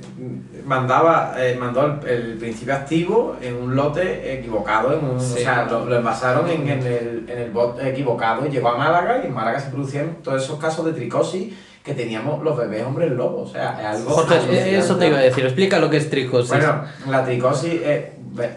[0.64, 5.34] mandaba, eh, mandó el, el principio activo en un lote equivocado, en un- Sí.
[5.34, 8.76] o sea, lo, lo envasaron en, en el, en el bot equivocado y llegó a
[8.76, 12.84] Málaga y en Málaga se producían todos esos casos de tricosis que teníamos los bebés
[12.84, 14.10] hombres lobos, o sea, es algo...
[14.10, 15.44] Jorge, eso te iba a decir.
[15.44, 16.48] Explica lo que es tricosis.
[16.50, 18.12] Bueno, la tricosis, eh,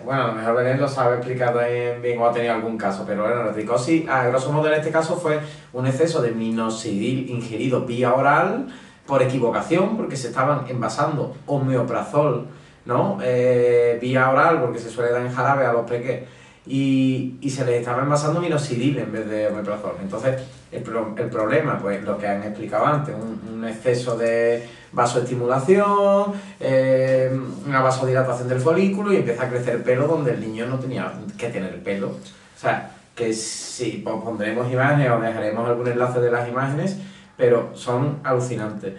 [0.05, 1.55] bueno, a lo mejor Belén lo sabe explicar
[2.03, 4.91] bien o ha tenido algún caso, pero bueno, la tricosis, a grosso modo en este
[4.91, 5.39] caso fue
[5.73, 8.67] un exceso de minoxidil ingerido vía oral
[9.05, 12.47] por equivocación, porque se estaban envasando homeoprazol,
[12.85, 13.19] ¿no?
[13.23, 16.27] Eh, vía oral, porque se suele dar en jarabe a los pequeños,
[16.67, 19.97] y, y se les estaba envasando minoxidil en vez de omeprazol.
[20.01, 20.41] Entonces,
[20.71, 26.33] el, pro- el problema, pues lo que han explicado antes, un, un exceso de vasoestimulación,
[26.59, 31.13] eh, una vasodilatación del folículo y empieza a crecer pelo donde el niño no tenía
[31.37, 32.07] que tener pelo.
[32.07, 36.97] O sea, que si pues, pondremos imágenes o dejaremos algún enlace de las imágenes,
[37.37, 38.93] pero son alucinantes.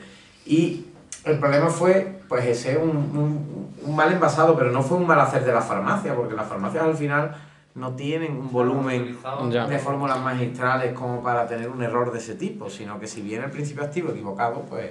[0.45, 0.87] Y
[1.25, 5.21] el problema fue, pues ese, un, un, un mal envasado, pero no fue un mal
[5.21, 7.35] hacer de la farmacia, porque las farmacias al final
[7.75, 9.19] no tienen un volumen
[9.69, 13.45] de fórmulas magistrales como para tener un error de ese tipo, sino que si viene
[13.45, 14.91] el principio activo equivocado, pues...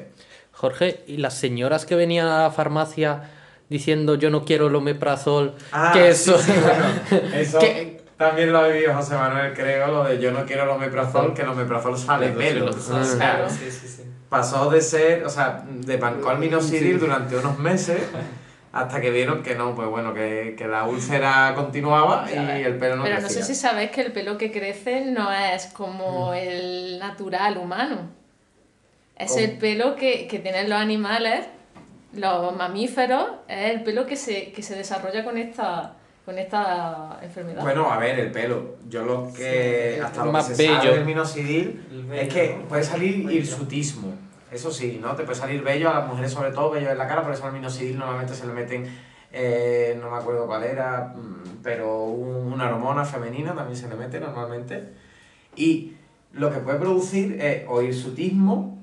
[0.52, 3.32] Jorge, ¿y las señoras que venían a la farmacia
[3.70, 5.56] diciendo yo no quiero el omeprazol?
[5.72, 6.38] Ah, que sí, eso...
[6.38, 10.46] sí, bueno, eso que- también lo ha vivido José Manuel, creo, lo de yo no
[10.46, 12.70] quiero el omeprazol, que el omeprazol sale pelo.
[12.70, 13.00] Ah.
[13.02, 13.50] O sea.
[13.50, 14.04] Sí, sí, sí.
[14.30, 18.02] pasó de ser, o sea, de pancol minoxidil durante unos meses
[18.76, 22.98] hasta que vieron que no, pues bueno, que, que la úlcera continuaba y el pelo
[22.98, 23.42] no Pero no crecía.
[23.42, 28.10] sé si sabéis que el pelo que crece no es como el natural humano.
[29.16, 29.40] Es ¿Cómo?
[29.46, 31.46] el pelo que, que tienen los animales,
[32.12, 35.94] los mamíferos, es el pelo que se, que se desarrolla con esta,
[36.26, 37.62] con esta enfermedad.
[37.62, 38.76] Bueno, a ver, el pelo.
[38.90, 39.94] Yo lo que.
[39.96, 40.82] Sí, hasta lo más que se bello.
[40.82, 44.14] sabe del minoxidil es que puede salir hirsutismo.
[44.52, 45.16] Eso sí, ¿no?
[45.16, 47.46] Te puede salir vello, a las mujeres sobre todo vello en la cara, por eso
[47.46, 48.86] al minoxidil normalmente se le meten,
[49.32, 53.96] eh, no me acuerdo cuál era, mm, pero un- una hormona femenina también se le
[53.96, 54.94] mete normalmente.
[55.56, 55.94] Y
[56.34, 58.82] lo que puede producir es o hirsutismo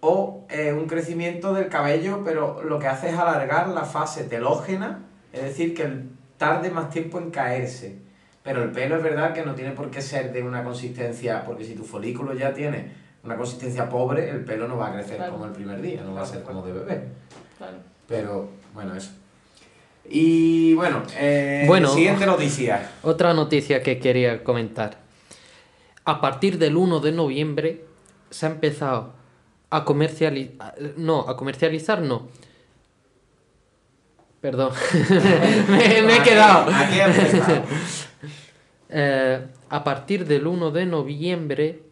[0.00, 5.00] o eh, un crecimiento del cabello, pero lo que hace es alargar la fase telógena,
[5.32, 7.98] es decir, que el- tarde más tiempo en caerse.
[8.42, 11.64] Pero el pelo es verdad que no tiene por qué ser de una consistencia, porque
[11.64, 12.92] si tu folículo ya tiene
[13.24, 15.32] una consistencia pobre, el pelo no va a crecer Claro.
[15.32, 17.02] como el primer día, no va a ser como de bebé.
[17.58, 17.76] Claro.
[18.06, 19.10] Pero bueno, eso.
[20.08, 21.88] Y bueno, eh, Bueno.
[21.88, 22.90] siguiente noticia.
[23.02, 24.96] Otra noticia que quería comentar.
[26.06, 27.84] A partir del 1 de noviembre
[28.30, 29.12] se ha empezado
[29.68, 30.74] a comercializar...
[30.96, 32.28] No, a comercializar no.
[34.40, 34.72] Perdón.
[35.68, 36.70] me, me he quedado.
[38.90, 41.82] Eh, a partir del 1 de noviembre...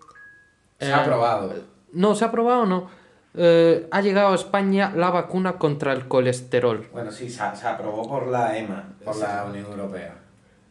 [0.81, 1.53] Se eh, ha aprobado.
[1.93, 2.89] No, ¿se ha aprobado o no?
[3.35, 6.89] Eh, ha llegado a España la vacuna contra el colesterol.
[6.95, 10.15] Bueno, sí, se, se aprobó por la EMA, por la Unión Europea.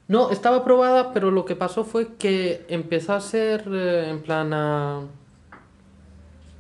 [0.08, 4.54] No, estaba aprobada, pero lo que pasó fue que empezó a ser eh, en plan
[4.54, 5.02] a...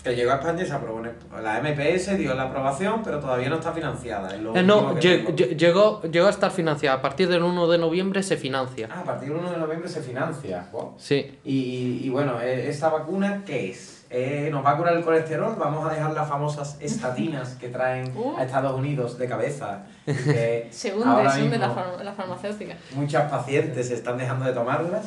[0.05, 1.01] Que llegó a España y se aprobó.
[1.41, 4.35] La MPS dio la aprobación, pero todavía no está financiada.
[4.35, 6.97] es lo Eh, no, llegó, llegó a estar financiada.
[6.97, 8.87] A partir del 1 de noviembre se financia.
[8.91, 10.67] Ah, a partir del 1 de noviembre se financia.
[10.71, 10.93] Wow.
[10.99, 11.39] Sí.
[11.43, 14.05] Y, y- y bueno, eh, ¿esta vacuna qué es?
[14.11, 15.55] Eh, ¿Nos va a curar el colesterol?
[15.57, 18.37] Vamos a dejar las famosas estatinas que traen Uh.
[18.37, 19.85] a Estados Unidos de cabeza.
[20.05, 22.75] que Se hunde, se hunde la, la farmacéutica.
[22.93, 25.05] Muchas pacientes están dejando de tomarlas.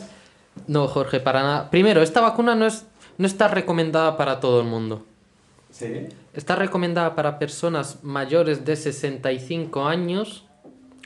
[0.67, 1.71] No, Jorge, para nada.
[1.71, 2.85] Primero, esta vacuna no, es,
[3.19, 5.05] no está recomendada para todo el mundo.
[5.71, 6.07] Sí.
[6.33, 10.45] Está recomendada para personas mayores de 65 años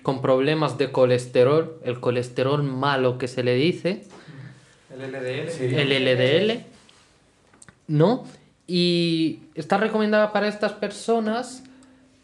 [0.03, 4.05] con problemas de colesterol, el colesterol malo que se le dice,
[4.93, 5.51] El LDL.
[5.51, 5.65] Sí.
[5.65, 6.65] el LDL,
[7.89, 8.25] ¿no?
[8.67, 11.65] Y está recomendada para estas personas,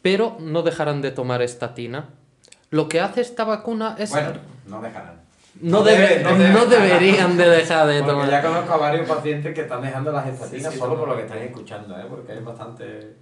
[0.03, 2.11] pero no dejarán de tomar estatina.
[2.70, 4.11] Lo que hace esta vacuna es...
[4.11, 4.32] Bueno,
[4.66, 5.28] no dejarán.
[5.61, 8.31] No, no debe- debe- no no debe- deberían de dejar de tomar.
[8.31, 11.17] ya conozco a varios pacientes que están dejando las estatinas Sí, sí, solo por lo
[11.17, 12.05] que estáis escuchando, ¿eh?
[12.09, 13.15] Porque es bastante...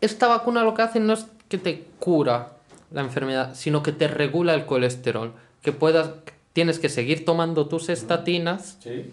[0.00, 2.52] Esta vacuna lo que hace no es que te cura
[2.92, 5.32] la enfermedad, sino que te regula el colesterol.
[5.62, 6.10] Que puedas,
[6.52, 9.12] tienes que seguir tomando tus estatinas Sí.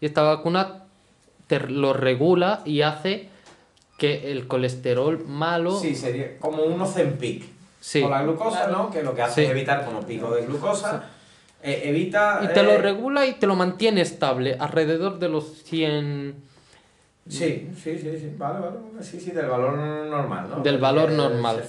[0.00, 0.82] y esta vacuna
[1.46, 3.28] te lo regula y hace
[3.98, 5.78] que el colesterol malo...
[5.78, 7.44] Sí, sería como un Ozempic.
[7.80, 8.02] Sí.
[8.02, 8.90] Con la glucosa, ¿no?
[8.90, 9.44] Que lo que hace Sí.
[9.44, 11.04] es evitar como pico de glucosa.
[11.66, 12.40] Eh, evita...
[12.44, 16.34] Y te lo eh, regula y te lo mantiene estable, alrededor de los 100...
[17.28, 18.32] Sí, sí, sí, sí.
[18.38, 18.76] Vale, vale.
[19.00, 20.62] Sí, sí, del valor normal, ¿no?
[20.62, 21.62] Del valor normal.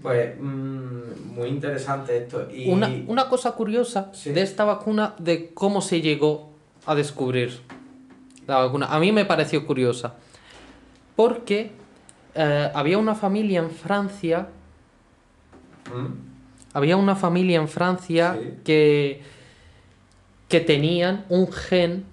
[0.00, 2.48] Pues mm, muy interesante esto.
[2.50, 2.70] Y...
[2.70, 4.30] Una, una cosa curiosa Sí.
[4.30, 6.50] de esta vacuna, de cómo se llegó
[6.86, 7.60] a descubrir
[8.46, 8.86] la vacuna.
[8.86, 10.14] A mí me pareció curiosa.
[11.16, 11.72] Porque
[12.34, 14.48] eh, había una familia en Francia,
[15.92, 16.33] ¿Mm?
[16.74, 18.50] Había una familia en Francia Sí.
[18.64, 19.22] que,
[20.48, 22.04] que tenían un gen,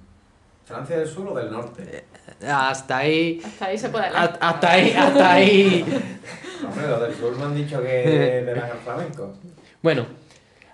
[0.66, 2.06] ¿Francia del sur o del norte?
[2.48, 4.16] hasta ahí, Hasta ahí se puede leer.
[4.18, 5.84] hasta hasta ahí, hasta ahí.
[6.68, 9.34] Hombre, los del sur me han dicho que eran el flamenco.
[9.82, 10.06] Bueno,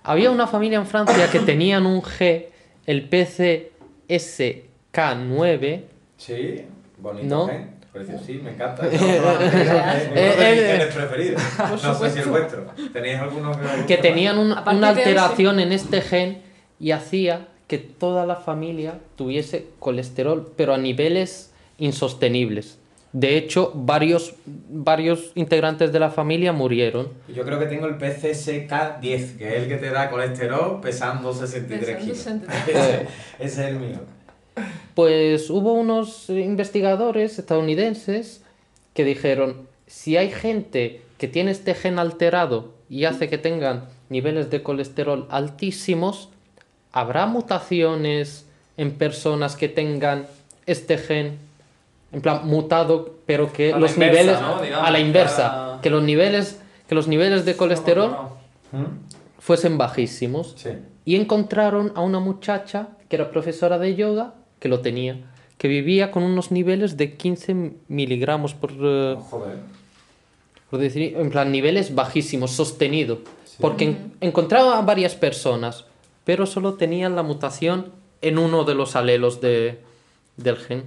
[0.04, 2.46] había una familia en Francia que tenían un G,
[2.86, 5.82] el PCSK9,
[6.16, 6.64] Sí,
[6.98, 7.48] bonito, No.
[7.50, 7.66] ¿eh?
[8.24, 8.86] Sí, me encanta.
[8.86, 11.42] Es uno de mis Eh, eh, genes preferidos.
[11.82, 12.66] No sé si el vuestro.
[12.92, 16.42] ¿Tenéis alguno que que tenían un- una alteración en este gen
[16.78, 22.78] y hacía que toda la familia tuviese colesterol, pero a niveles insostenibles.
[23.12, 27.08] De hecho, varios, varios integrantes de la familia murieron.
[27.34, 31.96] Yo creo que tengo el PCSK10, que es el que te da colesterol pesando 63
[31.96, 32.18] Pesando kilos.
[32.18, 32.76] 63.
[32.76, 33.06] Ese, ese
[33.40, 33.98] es el mío.
[34.98, 38.42] Pues hubo unos investigadores estadounidenses
[38.94, 44.50] que dijeron, si hay gente que tiene este gen alterado y hace que tengan niveles
[44.50, 46.30] de colesterol altísimos,
[46.90, 48.44] ¿habrá mutaciones
[48.76, 50.26] en personas que tengan
[50.66, 51.38] este gen
[52.10, 54.60] en plan mutado, pero que A los inversa, niveles ¿no?
[54.60, 58.32] Digamos, a la inversa, para- que los niveles que los niveles de colesterol No,
[58.72, 58.78] no.
[58.80, 58.86] ¿Mm?
[59.38, 60.54] fuesen bajísimos?
[60.56, 60.70] Sí.
[61.04, 65.18] Y encontraron a una muchacha que era profesora de yoga, que lo tenía,
[65.56, 69.58] que vivía con unos niveles de 15 miligramos por, Oh, joder.
[70.70, 73.18] por decir, en plan, niveles bajísimos, sostenido.
[73.60, 75.84] Porque en- encontraba a varias personas,
[76.24, 77.86] pero solo tenían la mutación
[78.22, 79.80] en uno de los alelos de,
[80.36, 80.84] del gen.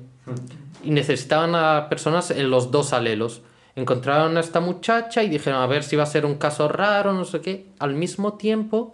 [0.83, 3.41] Y necesitaban a personas en los dos alelos.
[3.75, 7.13] Encontraron a esta muchacha y dijeron a ver si va a ser un caso raro,
[7.13, 7.65] no sé qué.
[7.79, 8.93] Al mismo tiempo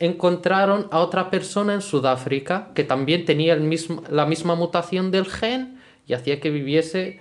[0.00, 5.26] encontraron a otra persona en Sudáfrica que también tenía el mismo, la misma mutación del
[5.26, 7.20] gen y hacía que viviese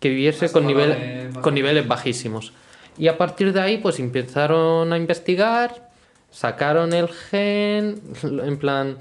[0.00, 2.52] que viviese con, nivel- con niveles bajísimos.
[2.98, 5.90] Y a partir de ahí pues empezaron a investigar,
[6.30, 8.98] sacaron el gen, en plan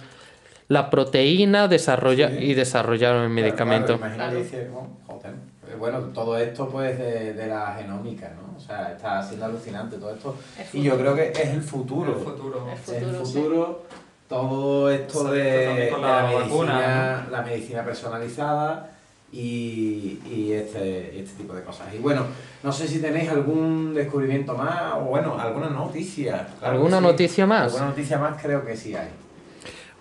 [0.69, 2.37] la proteína desarrolla Sí.
[2.39, 3.99] y desarrollaron el medicamento.
[3.99, 5.31] Claro, que dice, oh, joder.
[5.33, 8.57] Eh, Bueno, todo esto pues de, de la genómica, ¿no?
[8.57, 10.33] O sea, está siendo alucinante todo esto.
[10.71, 12.15] Y yo creo que es el futuro.
[12.17, 12.65] El futuro.
[12.71, 13.33] El Es el futuro, sí.
[13.33, 13.83] futuro.
[14.29, 18.91] Todo esto de, la la, medicina, vacuna, la medicina personalizada
[19.33, 21.93] y, y este, este tipo de cosas.
[21.93, 22.27] Y bueno,
[22.63, 26.47] no sé si tenéis algún descubrimiento más o bueno, alguna noticia.
[26.59, 27.03] Claro ¿Alguna sí.
[27.03, 27.63] noticia más?
[27.63, 29.09] Alguna noticia más creo que sí hay.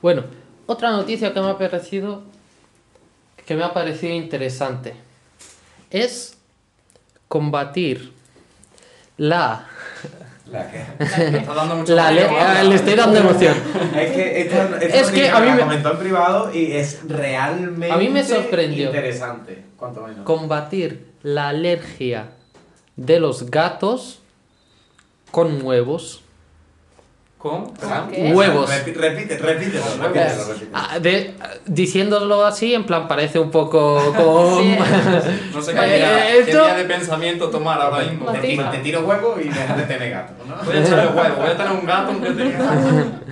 [0.01, 0.23] Bueno,
[0.67, 2.23] otra noticia que me ha parecido
[3.45, 4.95] que me ha parecido interesante
[5.93, 6.37] es
[7.29, 8.13] combatir
[9.17, 9.67] la
[10.51, 10.85] La que...
[11.31, 12.29] Me está dando mucho la frío,
[12.63, 13.55] le, le estoy dando emoción.
[13.97, 17.91] Es que esta, esta Es que a mí me- comentó en privado y es realmente
[17.93, 18.87] A mí me sorprendió.
[18.89, 20.25] interesante, cuanto menos.
[20.25, 22.31] Combatir la alergia
[22.97, 24.19] de los gatos
[25.31, 26.22] con huevos.
[27.43, 27.73] ¿Con?
[28.35, 28.71] Huevos.
[28.71, 30.71] Repi- Repite, repítelo, repítelo, repítelo.
[30.75, 31.35] Ah, de-
[31.67, 34.61] diciéndolo así, en plan, parece un poco como...
[34.61, 34.77] Sí.
[35.53, 38.31] No sé qué, qué esto- de pensamiento tomar ahora mismo.
[38.31, 40.55] Te, tiro- te tiro huevo y de tener gato, ¿no?
[40.65, 42.23] Voy a echarle huevo, voy a tener un gato, un.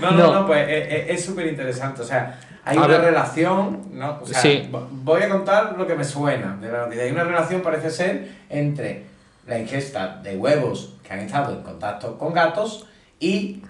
[0.00, 0.32] No, no, No.
[0.32, 2.02] no, pues eh, eh, es súper interesante.
[2.02, 3.00] O sea, hay A una ver.
[3.00, 4.20] relación, ¿no?
[4.22, 4.68] O sea, Sí.
[4.70, 7.02] vo- voy a contar lo que me suena de la noticia.
[7.04, 9.06] Hay una relación, parece ser, entre
[9.46, 12.86] la ingesta de huevos que han estado en contacto con gatos
[13.20, 13.62] y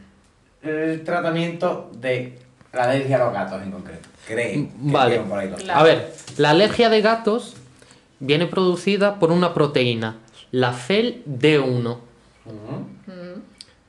[0.62, 2.38] el tratamiento de
[2.72, 4.08] la alergia a los gatos en concreto.
[4.26, 4.46] Creo.
[4.52, 5.12] que Vale.
[5.12, 5.80] llevan por ahí los- Claro.
[5.80, 7.54] A ver, la alergia de gatos
[8.20, 10.16] viene producida por una proteína,
[10.50, 11.98] la FEL-D1.
[12.44, 12.86] Ujú.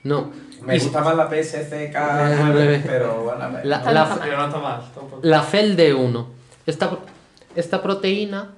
[0.03, 0.31] No.
[0.61, 3.65] Me Y- gusta más la PSCK9, pero bueno, a ver.
[3.65, 4.81] La- Pero no está mal.
[4.95, 5.19] tampoco.
[5.23, 6.25] La FEL-D1.
[6.65, 6.91] esta,
[7.55, 8.51] esta proteína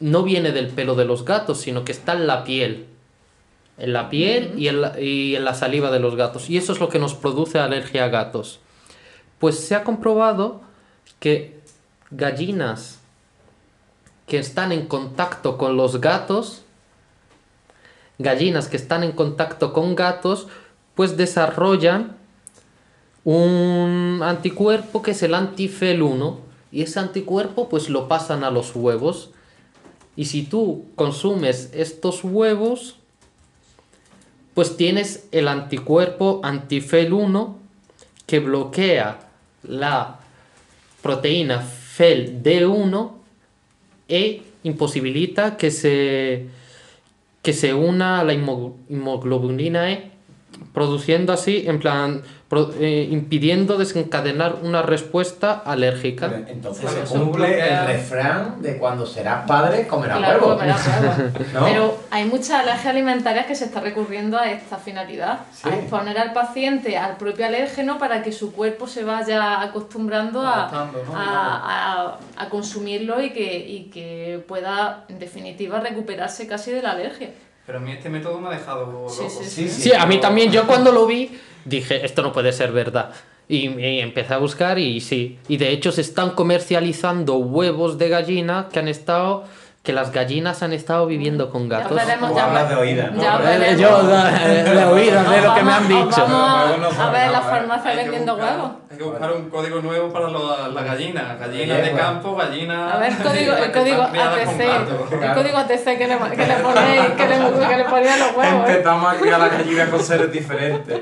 [0.00, 2.86] no viene del pelo de los gatos, sino que está en la piel.
[3.76, 6.48] En la piel y, en la, y en la saliva de los gatos.
[6.48, 8.60] Y eso es lo que nos produce alergia a gatos.
[9.38, 10.60] Pues se ha comprobado
[11.18, 11.60] que
[12.10, 13.00] gallinas
[14.26, 16.62] que están en contacto con los gatos,
[18.18, 20.46] gallinas que están en contacto con gatos,
[20.94, 22.16] pues desarrollan
[23.24, 26.38] un anticuerpo que es el antifel 1
[26.70, 29.30] y ese anticuerpo pues lo pasan a los huevos
[30.16, 32.96] y si tú consumes estos huevos
[34.54, 37.58] pues tienes el anticuerpo antifel 1
[38.26, 39.18] que bloquea
[39.64, 40.20] la
[41.02, 43.10] proteína FEL D1
[44.08, 46.46] e imposibilita que se,
[47.42, 50.10] que se una a la inmunoglobulina E,
[50.72, 56.28] produciendo así, en plan, pro- eh, impidiendo desencadenar una respuesta alérgica.
[56.28, 60.54] Pero Entonces se cumple bloquea- el refrán de cuando serás padre comerás Claro, huevo.
[60.54, 61.30] comerás huevo.
[61.54, 61.64] ¿No?
[61.64, 65.68] Pero hay muchas alergias alimentarias que se está recurriendo a esta finalidad, Sí.
[65.68, 70.64] a exponer al paciente al propio alérgeno para que su cuerpo se vaya acostumbrando a,
[70.64, 76.92] a- a- a consumirlo y que, y que pueda, en definitiva, recuperarse casi de la
[76.92, 77.30] alergia.
[77.66, 79.08] Pero a mí este método me ha dejado loco.
[79.10, 79.82] Sí, sí, Sí, sí.
[79.82, 81.30] Sí, a mí también, yo cuando lo vi
[81.64, 83.12] dije, esto no puede ser verdad.
[83.48, 85.38] Y, y empecé a buscar y sí.
[85.48, 89.44] Y de hecho se están comercializando huevos de gallina que han estado,
[89.84, 91.94] que las gallinas han estado viviendo con Ya gatos.
[91.94, 93.20] veremos, Tú ya hablas de oídas, ¿no?
[93.22, 93.80] ya Eh, veremos.
[93.82, 96.26] Yo de, de oídas, de lo que me han dicho.
[96.26, 98.70] Vamos a ver la farmacia vendiendo huevos.
[98.90, 101.38] Hay que buscar un código nuevo para las gallinas.
[101.38, 102.94] Gallinas de campo, gallinas.
[102.94, 104.60] A ver, código, las el código ATC,
[105.22, 108.36] el código ATC que le, que le ponéis, que le, que le ponéis a los
[108.36, 108.68] huevos.
[108.68, 108.72] ¿eh?
[108.72, 111.00] Empezamos a criar las gallinas con seres diferentes.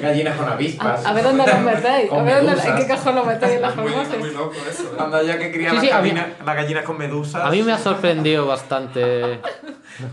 [0.00, 1.04] Gallinas con avispas.
[1.04, 3.62] A, a ver dónde los metéis, a ver dónde, en qué cajón los metéis en
[3.62, 3.90] la Es muy,
[4.32, 4.82] loco eso.
[4.84, 4.96] ¿eh?
[4.98, 7.44] Anda ya que crían Sí, las, sí, a mí- gallinas, las gallinas con medusas.
[7.44, 7.97] A mí me ha sorprendido
[8.46, 9.40] bastante.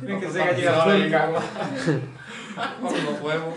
[0.02, 1.30] Tienen que ser gallinas turcas.
[2.82, 3.54] Con los huevos.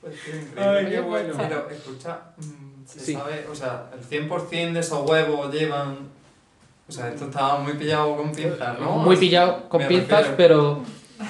[0.00, 0.78] Pues qué increíble.
[0.78, 1.34] Ay, qué bueno.
[1.36, 3.14] Pero escucha, mm, se Sí.
[3.14, 5.98] sabe, o sea, el 100% de esos huevos llevan.
[6.88, 8.92] O sea, esto estaba muy pillado con pinzas, ¿no?
[8.98, 10.82] Muy pillado con pinzas, pero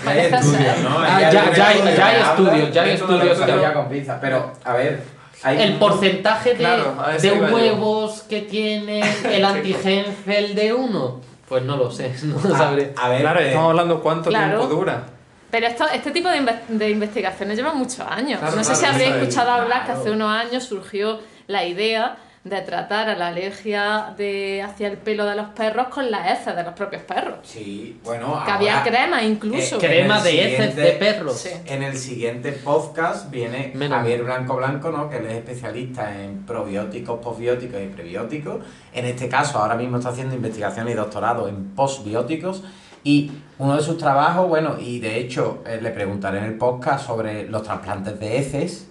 [0.05, 0.99] Ya hay estudios, ¿no?
[1.01, 1.55] Ah, Ya ya- hay
[1.97, 4.18] ya hay- estudios, ya hay estudios había con pinzas.
[4.20, 5.03] Pero, a ver,
[5.43, 7.55] hay el porcentaje de, Claro, de iba yo.
[7.55, 11.20] huevos que tiene el antigen FEL de 1,
[11.51, 12.94] pues no lo sé, no lo sabré.
[12.96, 14.57] A ver, Claro, eh, estamos hablando cuánto Claro.
[14.61, 15.03] tiempo dura.
[15.51, 18.38] Pero esto, este tipo de, inve- de investigaciones llevan muchos años.
[18.38, 22.16] Claro, no sé claro, si habréis escuchado hablar que hace unos años surgió la idea
[22.43, 26.57] de tratar a la alergia de, hacia el pelo de los perros con las heces
[26.57, 27.41] de los propios perros.
[27.43, 29.76] Sí, bueno, Que había crema incluso.
[29.76, 31.36] eh, Crema de heces de perros.
[31.36, 31.51] Sí.
[31.66, 35.11] En el siguiente podcast viene Menos Javier Blanco Blanco, ¿no?
[35.11, 38.64] que él es especialista en probióticos, posbióticos y prebióticos.
[38.95, 42.64] En este caso, ahora mismo está haciendo investigación y doctorado en posbióticos.
[43.05, 47.07] Y uno de sus trabajos, bueno, y de hecho eh, le preguntaré en el podcast
[47.07, 48.89] sobre los trasplantes de heces,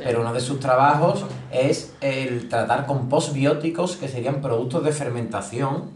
[0.00, 0.04] Sí.
[0.06, 5.90] pero uno de sus trabajos es el tratar con posbióticos, que serían productos de fermentación,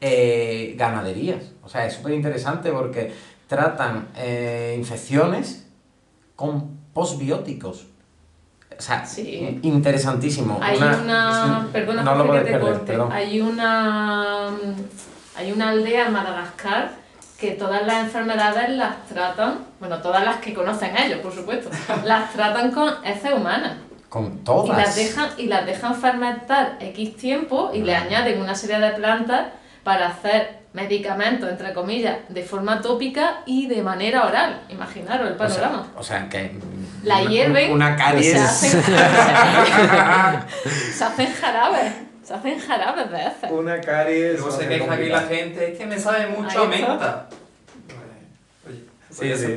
[0.00, 1.52] eh, ganaderías.
[1.62, 3.12] O sea, es súper interesante porque
[3.46, 5.66] tratan eh, infecciones
[6.36, 7.86] con posbióticos.
[8.78, 9.58] O sea, Sí.
[9.62, 10.58] interesantísimo.
[10.62, 12.86] Hay una, perdona no lo que te perder, corte.
[12.92, 13.12] perdón.
[13.12, 14.48] Hay una
[15.36, 16.92] hay una aldea en Madagascar
[17.40, 21.70] que todas las enfermedades las tratan, bueno, todas las que conocen ellos, por supuesto,
[22.04, 23.72] las tratan con heces humanas.
[24.08, 24.76] Con Y todas.
[24.76, 29.46] las dejan, y las dejan fermentar X tiempo y le añaden una serie de plantas
[29.84, 34.60] para hacer medicamentos, entre comillas, de forma tópica y de manera oral.
[34.68, 35.86] Imaginaros el o sea, panorama.
[35.96, 36.58] o sea, que.
[37.04, 38.32] La hierven Una y caries.
[38.32, 38.82] se hacen,
[40.94, 41.92] se hacen jarabes.
[42.30, 43.50] Se hacen jarabes de heces.
[43.50, 44.38] una caries.
[44.38, 47.28] Luego se queja aquí la gente, es que me sabe mucho a menta.
[49.18, 49.46] Oye, Sí,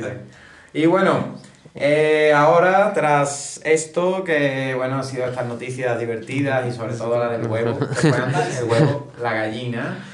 [0.72, 1.36] Y bueno,
[1.76, 7.28] eh, ahora tras esto, que bueno, ha sido estas noticias divertidas y sobre todo la
[7.28, 10.04] del huevo, antes, el huevo, la gallina.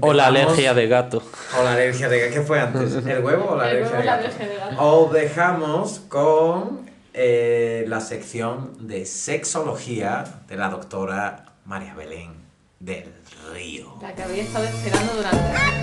[0.00, 1.20] O la alergia de gato.
[1.58, 2.94] O la alergia de ¿Qué fue antes?
[2.94, 4.26] ¿El huevo o la El alergia huevo de la gato?
[4.28, 4.82] alergia de gato.
[5.00, 12.34] Os dejamos con eh, la sección de sexología de la doctora María Belén
[12.78, 13.10] del
[13.52, 13.96] Río.
[14.02, 15.74] La que había estado esperando durante.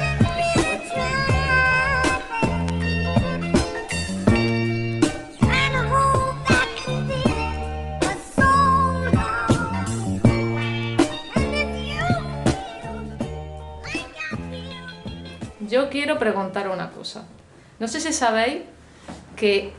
[15.67, 17.23] Yo quiero preguntar una cosa.
[17.79, 18.63] No sé si sabéis
[19.35, 19.73] que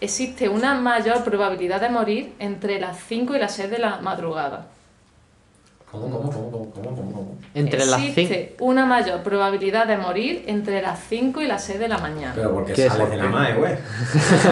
[0.00, 4.68] existe una mayor probabilidad de morir entre las 5 y las 6 de la madrugada.
[5.90, 7.38] ¿Cómo, cómo, cómo, cómo, cómo, cómo, cómo?
[7.54, 8.06] Entre las 5.
[8.20, 12.32] Existe una mayor probabilidad de morir entre las 5 y las 6 de la mañana.
[12.34, 13.72] Pero porque sales de la MAE, güey.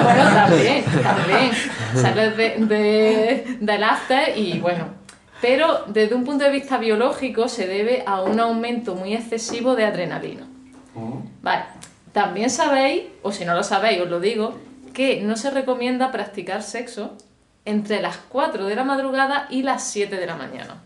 [0.03, 1.51] Bueno, también, también.
[1.95, 4.87] Sales de, de- del after y bueno.
[5.41, 9.85] Pero desde un punto de vista biológico se debe a un aumento muy excesivo de
[9.85, 10.47] adrenalina.
[11.43, 11.63] Vale.
[12.13, 14.59] También sabéis, o si no lo sabéis, os lo digo,
[14.93, 17.17] que no se recomienda practicar sexo
[17.65, 20.83] entre las 4 de la madrugada y las 7 de la mañana.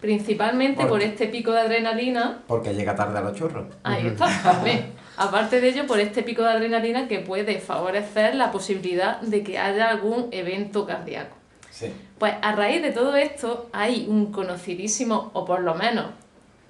[0.00, 3.66] Principalmente ¿Por este pico de adrenalina Porque llega tarde a los churros.
[3.82, 4.92] Ahí está, también.
[5.16, 9.58] Aparte de ello, por este pico de adrenalina que puede favorecer la posibilidad de que
[9.58, 11.36] haya algún evento cardíaco.
[11.70, 11.92] Sí.
[12.18, 16.06] Pues a raíz de todo esto hay un conocidísimo, o por lo menos,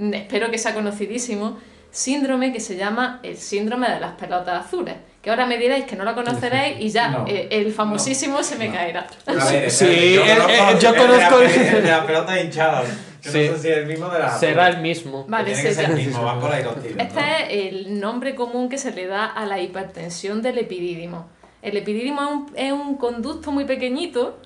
[0.01, 1.59] espero que sea conocidísimo,
[1.93, 4.95] síndrome que se llama el síndrome de las pelotas azules.
[5.23, 7.25] Que ahora me diréis que no lo conoceréis y ya No.
[7.29, 8.75] eh, el famosísimo se me No.
[8.75, 9.07] caerá.
[9.27, 9.85] A ver, Sí,
[10.17, 12.85] espérate, el- el- yo el de conozco el de las pelotas hinchadas.
[13.21, 13.49] Que Sí.
[13.49, 14.41] No sé si es el mismo de las.
[14.41, 15.27] Será el mismo.
[15.29, 16.99] Vale, Tiene que ser el mismo, van por ahí los tiros.
[16.99, 17.27] Este ¿no?
[17.49, 21.29] es el nombre común que se le da a la hipertensión del epidídimo.
[21.63, 24.39] El epidídimo es un, es un conducto muy pequeñito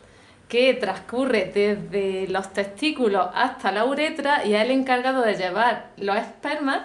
[0.49, 6.17] que transcurre desde los testículos hasta la uretra y es el encargado de llevar los
[6.17, 6.83] espermas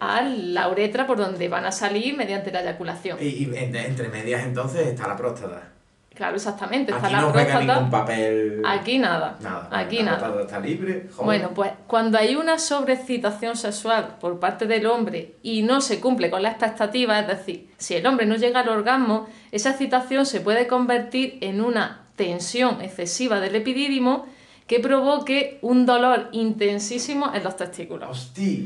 [0.00, 3.18] a la uretra por donde van a salir mediante la eyaculación.
[3.20, 5.72] Y, entre medias entonces está la próstata.
[6.18, 6.90] Claro, exactamente.
[6.90, 7.60] Está Aquí la no próstata.
[7.60, 8.62] ningún papel.
[8.66, 9.36] Aquí nada.
[9.40, 9.68] Nada.
[9.70, 10.40] Aquí la nada.
[10.42, 11.06] está libre.
[11.14, 11.24] joder.
[11.24, 16.28] Bueno, pues cuando hay una sobreexcitación sexual por parte del hombre y no se cumple
[16.28, 20.40] con la expectativa, es decir, si el hombre no llega al orgasmo, esa excitación se
[20.40, 24.26] puede convertir en una tensión excesiva del epidídimo
[24.66, 28.10] que provoque un dolor intensísimo en los testículos.
[28.10, 28.64] Hostia.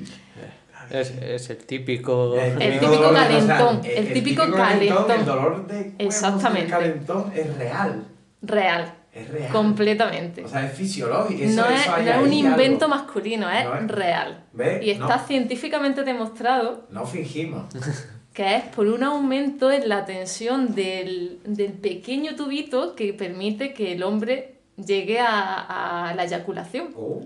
[0.93, 2.35] Es, es el típico.
[2.37, 5.11] El típico dolor calentón, o sea, el típico calentón.
[5.11, 6.71] El dolor de Exactamente.
[6.71, 8.05] calentón es real.
[8.43, 9.53] Real, Es real.
[9.53, 10.45] completamente.
[10.45, 11.43] O sea, es fisiológico.
[11.43, 12.97] Eso, no es, eso no es un invento algo.
[12.97, 13.89] masculino, es No es.
[13.89, 14.45] real.
[14.53, 14.85] ¿Ves?
[14.85, 15.27] Y está No.
[15.27, 17.65] científicamente demostrado No fingimos.
[18.35, 23.93] que es por un aumento en la tensión del, del pequeño tubito que permite que
[23.93, 26.89] el hombre llegue a, a la eyaculación.
[26.97, 27.21] Oh.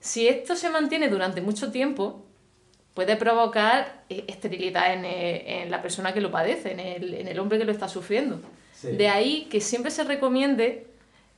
[0.00, 2.24] Si esto se mantiene durante mucho tiempo,
[2.94, 7.28] puede provocar eh, esterilidad en, eh, en la persona que lo padece, en el, en
[7.28, 8.40] el hombre que lo está sufriendo.
[8.74, 8.88] Sí.
[8.92, 10.86] De ahí que siempre se recomiende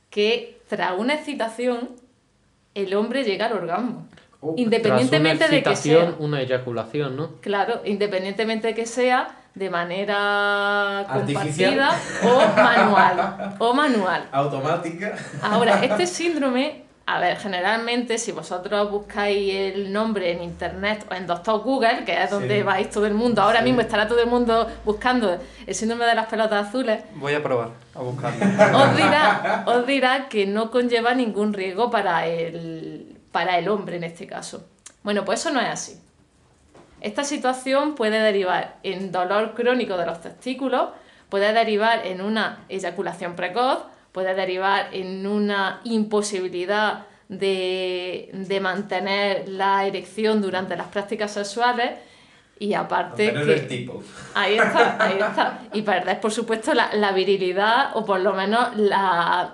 [0.09, 1.89] que tras una excitación
[2.73, 4.05] el hombre llegue al orgasmo.
[4.41, 6.25] Oh, independientemente Tras una de que excitación, sea.
[6.25, 7.31] una eyaculación, ¿no?
[7.41, 11.77] Claro, independientemente de que sea de manera Artificial.
[11.77, 13.55] compartida o manual.
[13.59, 14.27] O manual.
[14.31, 15.15] Automática.
[15.41, 21.27] Ahora, este síndrome, a ver, generalmente si vosotros buscáis el nombre en internet o en
[21.27, 22.63] Doctor Google, que es donde Sí.
[22.63, 23.65] vais todo el mundo, ahora Sí.
[23.65, 27.69] mismo estará todo el mundo buscando el síndrome de las pelotas azules, Voy a probar
[27.93, 28.43] a buscarlo.
[28.79, 34.03] os dirá, os dirá que no conlleva ningún riesgo para el, para el hombre en
[34.03, 34.65] este caso.
[35.03, 35.99] Bueno, pues eso no es así.
[37.01, 40.89] Esta situación puede derivar en dolor crónico de los testículos,
[41.29, 43.79] puede derivar en una eyaculación precoz,
[44.15, 51.91] puede derivar en una imposibilidad de, de mantener la erección durante las prácticas sexuales
[52.57, 53.39] y aparte que...
[53.53, 54.01] el tipo.
[54.33, 55.59] Ahí está, ahí está.
[55.73, 59.53] Y perder, por supuesto, la, la virilidad o por lo menos la...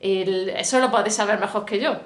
[0.00, 1.96] el- eso lo podéis saber mejor que yo.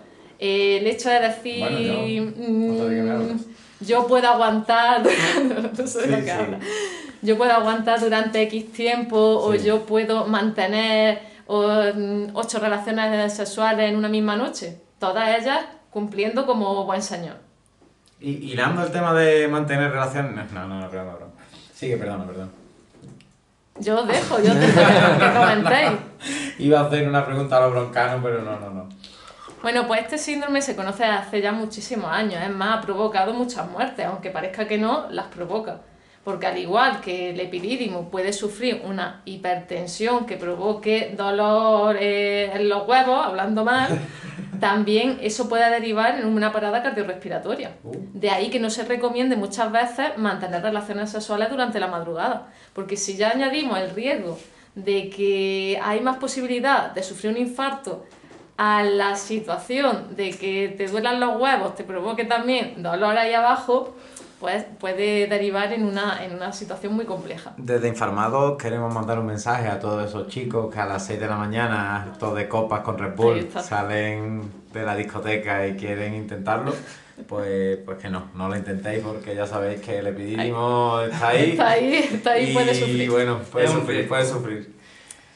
[0.41, 1.61] El hecho de decir...
[1.61, 3.39] Bueno, yo no mm,
[3.81, 5.03] yo puedo aguantar...
[5.79, 6.31] no sé de lo Sí, que sí.
[6.31, 6.59] habla.
[7.23, 9.67] Yo puedo aguantar durante X tiempo o Sí.
[9.67, 11.63] yo puedo mantener o,
[11.95, 14.81] mm, ocho relaciones sexuales en una misma noche.
[14.99, 17.37] Todas ellas cumpliendo como buen señor.
[18.21, 20.51] Y hilando el tema de mantener relaciones.
[20.53, 21.33] No, no, no, perdón, perdón.
[21.75, 22.51] Sigue, perdón, perdón.
[23.81, 25.93] Yo os dejo, yo os dejo que, que comentéis.
[26.59, 28.89] Iba a hacer una pregunta a los broncanos, pero no, no, no.
[29.63, 33.69] Bueno, pues este síndrome se conoce hace ya muchísimos años, es más, ha provocado muchas
[33.71, 35.81] muertes, aunque parezca que no, las provoca.
[36.25, 42.69] Porque al igual que el epidídimo puede sufrir una hipertensión que provoque dolor eh, en
[42.69, 44.01] los huevos, hablando mal,
[44.61, 47.73] también eso puede derivar en una parada cardiorrespiratoria.
[47.83, 47.93] Uh.
[48.15, 52.97] De ahí que no se recomiende muchas veces mantener relaciones sexuales durante la madrugada, porque
[52.97, 54.39] si ya añadimos el riesgo
[54.77, 58.07] de que hay más posibilidad de sufrir un infarto
[58.57, 63.97] a la situación de que te duelan los huevos, te provoque también dolor ahí abajo,
[64.43, 67.55] pues puede derivar en una, en una situación muy compleja.
[67.57, 71.29] Desde Informados queremos mandar un mensaje a todos esos chicos que a las 6 de
[71.29, 76.75] la mañana, todos de copas con Red Bull, salen de la discoteca y quieren intentarlo.
[77.29, 81.51] Pues, pues que no, no lo intentéis porque ya sabéis que el epidídimo está ahí.
[81.51, 83.11] Está ahí, está ahí, y puede sufrir.
[83.13, 84.75] bueno, puede Es sufrir, puede sufrir.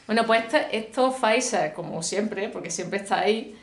[0.05, 3.55] Bueno, pues este, estos Pfizer, como siempre, porque siempre está ahí,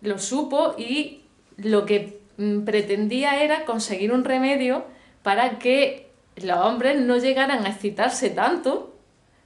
[0.00, 1.24] lo supo y
[1.58, 2.17] lo que
[2.64, 4.84] pretendía era conseguir un remedio
[5.22, 8.94] para que los hombres no llegaran a excitarse tanto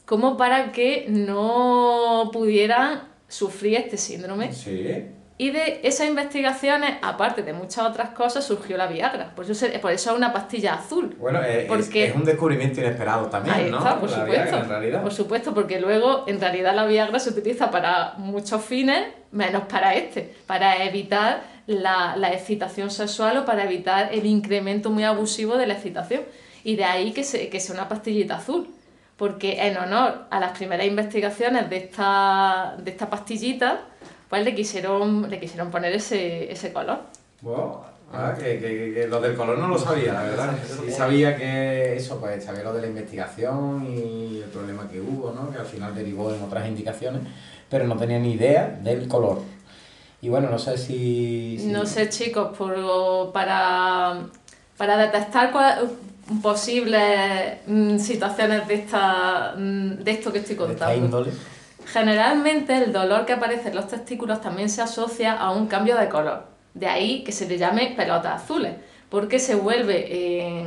[0.05, 4.53] como para que no pudieran sufrir este síndrome.
[4.53, 5.07] Sí.
[5.39, 9.35] Y de esas investigaciones, aparte de muchas otras cosas, surgió la Viagra.
[9.35, 11.17] Por eso, se- por eso es una pastilla azul.
[11.19, 13.79] Bueno, es, Porque- es un descubrimiento inesperado también, Ahí ¿no?
[13.79, 14.43] está, por La supuesto.
[14.45, 15.03] Viagra, en realidad.
[15.03, 19.95] Por supuesto, porque luego en realidad la Viagra se utiliza para muchos fines, menos para
[19.95, 21.43] este, para evitar
[21.73, 26.23] la, la excitación sexual o para evitar el incremento muy abusivo de la excitación.
[26.65, 28.69] Y de ahí que, se, que sea una pastillita azul.
[29.17, 33.83] Porque en honor a las primeras investigaciones de esta, de esta pastillita,
[34.29, 37.01] pues le quisieron, le quisieron poner ese, ese color.
[37.43, 37.81] Wow.
[38.15, 40.51] Ah, que, que- que lo del color no lo sabía, la verdad.
[40.85, 45.33] Sí sabía que eso, pues sabía lo de la investigación y el problema que hubo,
[45.33, 45.51] ¿no?
[45.51, 47.23] Que al final derivó en otras indicaciones,
[47.71, 49.41] pero no tenía ni idea del color.
[50.23, 51.59] Y bueno, no sé si...
[51.59, 54.21] si- No sé, chicos, por, para,
[54.79, 55.53] para detectar
[56.41, 61.25] posibles mm, situaciones de, esta, mm, de esto que estoy contando.
[61.87, 66.09] Generalmente el dolor que aparece en los testículos también se asocia a un cambio de
[66.09, 66.45] color.
[66.73, 68.75] De ahí que se le llame pelotas azules,
[69.11, 70.65] porque se vuelve,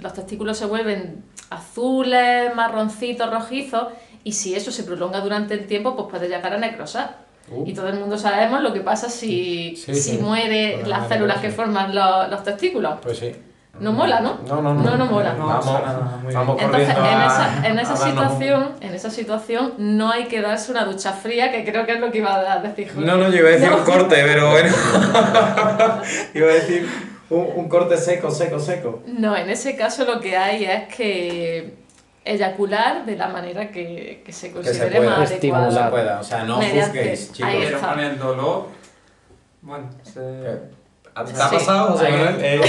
[0.00, 3.88] los testículos se vuelven azules, marroncitos, rojizos,
[4.22, 7.16] y si eso se prolonga durante el tiempo, pues puede llegar a necrosar.
[7.50, 7.64] Uh.
[7.66, 10.18] Y todo el mundo sabemos lo que pasa si, Sí, si sí.
[10.18, 12.98] muere las células que forman los, los testículos.
[13.02, 13.32] Pues sí.
[13.80, 14.38] No mola, ¿no?
[14.46, 14.82] No, no, no.
[14.82, 15.32] No, no mola.
[15.32, 15.66] No, vamos
[16.34, 16.62] vamos.
[16.62, 20.42] Entonces, corriendo en esa, en a esa un- situación, en esa situación no hay que
[20.42, 22.92] darse una ducha fría, que creo que es lo que iba a decir.
[22.96, 23.78] No, no, yo iba a decir No.
[23.78, 24.72] un corte, pero bueno.
[26.34, 26.86] iba a decir
[27.30, 29.02] un, un corte seco, seco, seco.
[29.06, 31.81] No, en ese caso lo que hay es que
[32.24, 35.64] eyacular de la manera que, que se considere más Estimular.
[35.64, 35.84] adecuada.
[35.84, 37.50] Se pueda, o sea, no juzguéis, chicos.
[37.52, 38.68] Pero con el dolor,
[39.62, 40.20] bueno, se...
[40.20, 41.34] ¿Te ha Sí.
[41.56, 42.60] pasado, José Ahí- Manuel?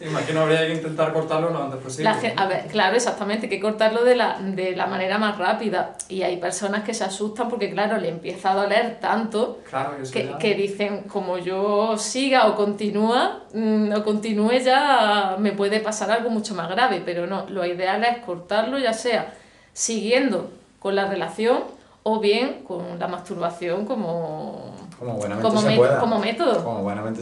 [0.00, 2.08] Imagino habría que intentar cortarlo lo antes posible.
[2.36, 5.94] A ver, claro, exactamente, hay que cortarlo de la, de la manera más rápida.
[6.08, 10.34] Y hay personas que se asustan porque, claro, le empieza a doler tanto Claro, que,
[10.38, 16.30] que dicen, como yo siga o continúa, mm, o continúe ya, me puede pasar algo
[16.30, 17.02] mucho más grave.
[17.04, 19.34] Pero no, lo ideal es cortarlo, ya sea
[19.72, 21.58] siguiendo con la relación
[22.02, 25.98] o bien con la masturbación como, Como buenamente como, se me- pueda.
[26.00, 26.62] como método.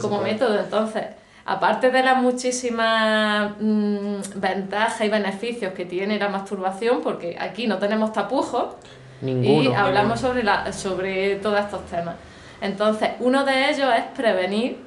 [0.01, 0.59] Como método.
[0.59, 1.03] Entonces,
[1.47, 7.77] aparte de las muchísimas mm, ventajas y beneficios que tiene la masturbación, porque aquí no
[7.77, 8.75] tenemos tapujos
[9.21, 9.63] Ninguno.
[9.63, 12.15] y hablamos sobre, la, sobre todos estos temas.
[12.59, 14.77] Entonces, uno de ellos es prevenir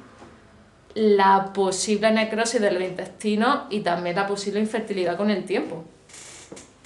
[0.93, 5.83] la posible necrosis de los intestinos y también la posible infertilidad con el tiempo.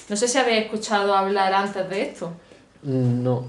[0.07, 2.32] No sé si habéis escuchado hablar antes de esto.
[2.82, 3.45] No.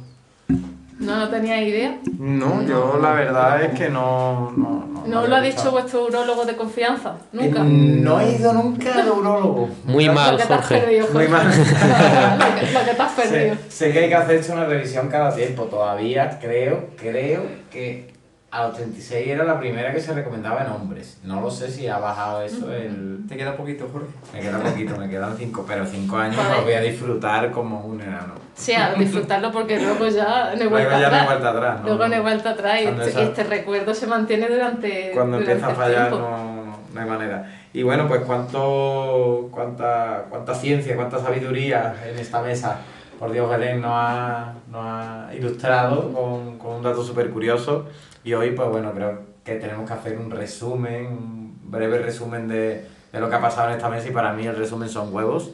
[0.99, 1.99] ¿No, no tenía idea?
[2.19, 4.53] No, yo la verdad es que no.
[4.57, 7.17] No, no, ¿No lo ha dicho vuestro urólogo de confianza?
[7.33, 7.61] Nunca.
[7.61, 9.69] Eh, No he ido nunca al urólogo.
[9.85, 11.03] Muy Lo mal, que te has Jorge.
[11.13, 11.47] Muy mal.
[12.39, 13.55] lo, que, lo que te has perdido.
[13.69, 15.65] Sé, sé que hay que hacerse una revisión cada tiempo.
[15.65, 18.16] Todavía creo, creo que
[18.51, 21.19] a los 36 era la primera que se recomendaba en hombres.
[21.25, 23.21] No lo sé si ha bajado eso el...
[23.29, 24.07] Te queda poquito, Jorge.
[24.33, 28.01] Me queda poquito, me quedan 5, pero 5 años los voy a disfrutar como un
[28.01, 28.35] enano.
[28.55, 31.27] Sí, a disfrutarlo porque luego ya no hay Luego vuelta ya no hay atrás.
[31.27, 31.87] vuelta atrás, ¿no?
[31.89, 35.53] Luego no hay vuelta atrás y este, esa- este recuerdo se mantiene durante Cuando durante
[35.53, 37.53] empieza a el fallar no, no hay manera.
[37.75, 42.79] Y bueno, pues cuánto, cuánta, cuánta ciencia, cuánta sabiduría en esta mesa.
[43.19, 47.87] Por Dios, Belén nos ha, nos ha ilustrado con, con un dato súper curioso.
[48.27, 52.85] Y hoy, pues bueno, creo que tenemos que hacer un resumen, un breve resumen de,
[53.13, 54.09] de lo que ha pasado en esta mesa.
[54.09, 55.51] Y para mí el resumen son huevos.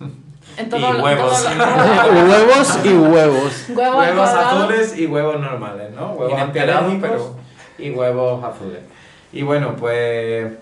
[0.56, 1.42] En y lo- huevos.
[1.42, 3.66] todo lo- huevos y huevos.
[3.74, 6.12] huevos azules y huevos normales, ¿no?
[6.12, 7.32] Huevos Inesperados, antialérgicos
[7.78, 8.78] y huevos azules.
[9.32, 10.52] Y bueno, pues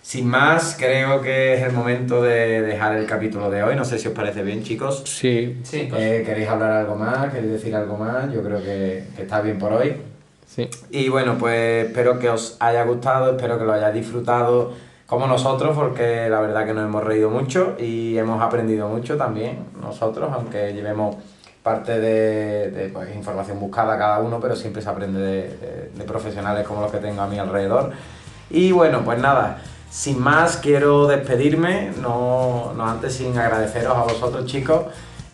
[0.00, 3.76] sin más, creo que es el momento de dejar el capítulo de hoy.
[3.76, 5.02] No sé si os parece bien, chicos.
[5.04, 5.90] Sí, Sí.
[5.94, 7.30] Eh, ¿Queréis hablar algo más?
[7.32, 8.32] ¿Queréis decir algo más?
[8.32, 9.94] Yo creo que, que está bien por hoy.
[10.48, 10.68] Sí.
[10.90, 14.72] Y bueno, pues espero que os haya gustado, espero que lo hayáis disfrutado
[15.06, 19.66] como nosotros, porque la verdad que nos hemos reído mucho y hemos aprendido mucho también
[19.80, 21.16] nosotros, aunque llevemos
[21.62, 26.04] parte de, de, pues, información buscada cada uno, pero siempre se aprende de, de- de
[26.04, 27.90] profesionales como los que tengo a mi alrededor.
[28.50, 34.46] Y bueno, pues nada, sin más quiero despedirme, no, no antes sin agradeceros a vosotros
[34.46, 34.86] chicos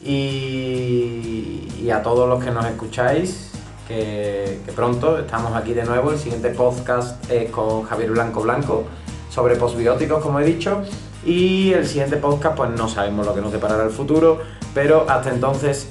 [0.03, 3.53] y, y a todos los que nos escucháis,
[3.89, 8.85] que, que pronto estamos aquí de nuevo, el siguiente podcast es con Javier Blanco Blanco
[9.31, 10.83] sobre postbióticos, como he dicho,
[11.25, 14.41] y el siguiente podcast pues no sabemos lo que nos deparará el futuro,
[14.75, 15.89] pero hasta entonces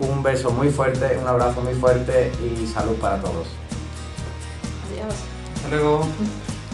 [0.00, 3.48] Un beso muy fuerte, un abrazo muy fuerte y salud para todos.
[4.88, 5.14] Adiós.
[5.56, 6.06] Hasta luego.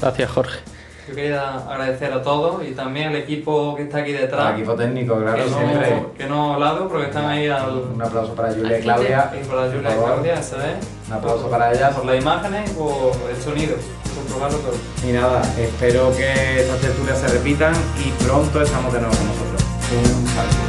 [0.00, 0.75] Gracias, Jorge.
[1.06, 4.46] Yo quería agradecer a todos y también al equipo que está aquí detrás.
[4.46, 5.90] Al equipo técnico, claro, que, siempre.
[5.94, 7.78] no, que no ha hablado, pero que están ahí al.
[7.94, 9.32] Un aplauso para Julia y Claudia.
[9.40, 9.98] Y por la Julia y.
[9.98, 10.86] Claudia, eso es.
[11.06, 11.94] Un aplauso para ellas.
[11.94, 13.76] Por las imágenes y por el sonido.
[13.76, 14.74] Por probarlo todo.
[15.08, 19.62] Y nada, espero que estas tertulias se repitan y pronto estamos de nuevo con nosotros.
[19.92, 20.65] Un saludo.